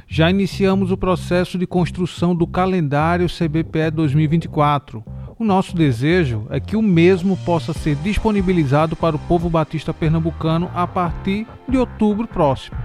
Já 0.10 0.29
iniciamos 0.29 0.91
o 0.91 0.97
processo 0.97 1.57
de 1.57 1.65
construção 1.65 2.36
do 2.36 2.45
calendário 2.45 3.27
CBPE 3.27 3.91
2024. 3.93 5.01
O 5.39 5.45
nosso 5.45 5.73
desejo 5.73 6.45
é 6.49 6.60
que 6.60 6.75
o 6.75 6.81
mesmo 6.81 7.38
possa 7.45 7.71
ser 7.71 7.95
disponibilizado 7.95 8.93
para 8.97 9.15
o 9.15 9.19
povo 9.19 9.49
batista 9.49 9.93
pernambucano 9.93 10.69
a 10.75 10.86
partir 10.86 11.47
de 11.65 11.77
outubro 11.77 12.27
próximo. 12.27 12.75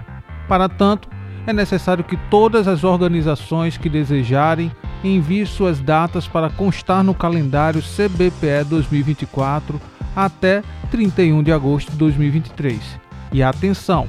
Para 0.46 0.68
tanto, 0.68 1.08
é 1.48 1.52
necessário 1.52 2.04
que 2.04 2.16
todas 2.30 2.68
as 2.68 2.84
organizações 2.84 3.76
que 3.76 3.88
desejarem 3.88 4.70
enviem 5.02 5.46
suas 5.46 5.80
datas 5.80 6.28
para 6.28 6.48
constar 6.48 7.02
no 7.02 7.12
calendário 7.12 7.82
CBPE 7.82 8.68
2024 8.70 9.80
até 10.16 10.62
31 10.90 11.42
de 11.42 11.52
agosto 11.52 11.92
de 11.92 11.98
2023. 11.98 12.80
E 13.30 13.42
atenção, 13.42 14.08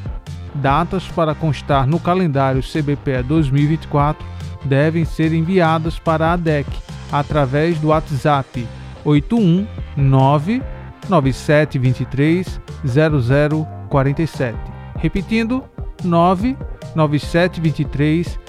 datas 0.56 1.06
para 1.10 1.36
constar 1.36 1.86
no 1.86 2.00
calendário 2.00 2.64
CBPE 2.64 3.24
2024 3.28 4.26
devem 4.64 5.04
ser 5.06 5.34
enviadas 5.34 6.00
para 6.00 6.28
a 6.28 6.34
ADEC 6.34 6.68
através 7.12 7.78
do 7.80 7.90
WhatsApp 7.90 8.66
819 9.04 10.64
9723 11.08 12.62
0047. 12.86 14.58
Repetindo, 14.98 15.64
99723 16.04 18.40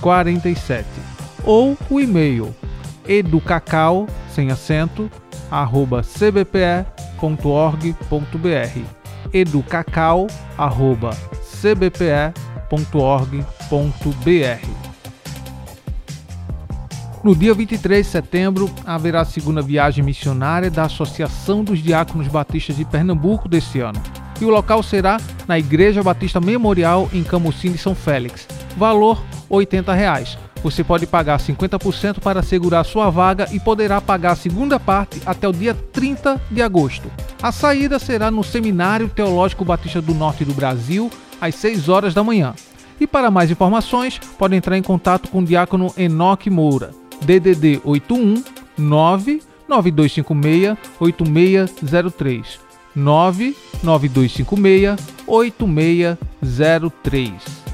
0047. 0.00 0.86
Ou 1.44 1.78
o 1.88 2.00
e-mail 2.00 2.52
educacau, 3.10 4.06
sem 4.32 4.50
acento, 4.50 5.10
arroba 5.50 6.02
cbpe.org.br 6.02 6.86
educacau, 9.32 10.26
arroba 10.56 11.10
cbpe.org.br 11.42 12.50
no 17.22 17.36
dia 17.36 17.52
23 17.52 18.06
de 18.06 18.10
setembro, 18.10 18.70
haverá 18.86 19.20
a 19.20 19.26
segunda 19.26 19.60
viagem 19.60 20.02
missionária 20.02 20.70
da 20.70 20.84
Associação 20.84 21.62
dos 21.62 21.82
Diáconos 21.82 22.28
Batistas 22.28 22.76
de 22.76 22.84
Pernambuco 22.86 23.46
desse 23.46 23.78
ano. 23.78 24.00
E 24.40 24.44
o 24.46 24.48
local 24.48 24.82
será 24.82 25.18
na 25.46 25.58
Igreja 25.58 26.02
Batista 26.02 26.40
Memorial 26.40 27.10
em 27.12 27.22
Camusim 27.22 27.72
de 27.72 27.78
São 27.78 27.94
Félix. 27.94 28.48
Valor 28.74 29.22
80 29.50 29.92
reais. 29.92 30.38
Você 30.62 30.84
pode 30.84 31.06
pagar 31.06 31.38
50% 31.38 32.20
para 32.20 32.40
assegurar 32.40 32.84
sua 32.84 33.08
vaga 33.08 33.48
e 33.50 33.58
poderá 33.58 33.98
pagar 34.00 34.32
a 34.32 34.36
segunda 34.36 34.78
parte 34.78 35.20
até 35.24 35.48
o 35.48 35.52
dia 35.52 35.74
30 35.74 36.38
de 36.50 36.60
agosto. 36.60 37.10
A 37.42 37.50
saída 37.50 37.98
será 37.98 38.30
no 38.30 38.44
Seminário 38.44 39.08
Teológico 39.08 39.64
Batista 39.64 40.02
do 40.02 40.12
Norte 40.12 40.44
do 40.44 40.52
Brasil, 40.52 41.10
às 41.40 41.54
6 41.54 41.88
horas 41.88 42.12
da 42.12 42.22
manhã. 42.22 42.54
E 43.00 43.06
para 43.06 43.30
mais 43.30 43.50
informações, 43.50 44.20
pode 44.38 44.54
entrar 44.54 44.76
em 44.76 44.82
contato 44.82 45.30
com 45.30 45.38
o 45.38 45.44
diácono 45.44 45.90
Enoque 45.96 46.50
Moura. 46.50 46.90
DDD 47.22 47.80
81 47.82 48.44
99256 48.76 50.76
8603 51.00 52.60
99256 52.94 54.96
8603 55.26 57.69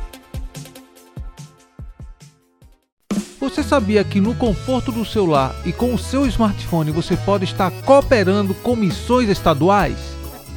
Você 3.38 3.62
sabia 3.62 4.02
que 4.02 4.20
no 4.20 4.34
conforto 4.34 4.90
do 4.90 5.04
seu 5.04 5.26
lar 5.26 5.54
e 5.64 5.72
com 5.72 5.92
o 5.92 5.98
seu 5.98 6.26
smartphone 6.26 6.90
você 6.90 7.16
pode 7.16 7.44
estar 7.44 7.70
cooperando 7.70 8.54
com 8.54 8.74
missões 8.74 9.28
estaduais? 9.28 9.98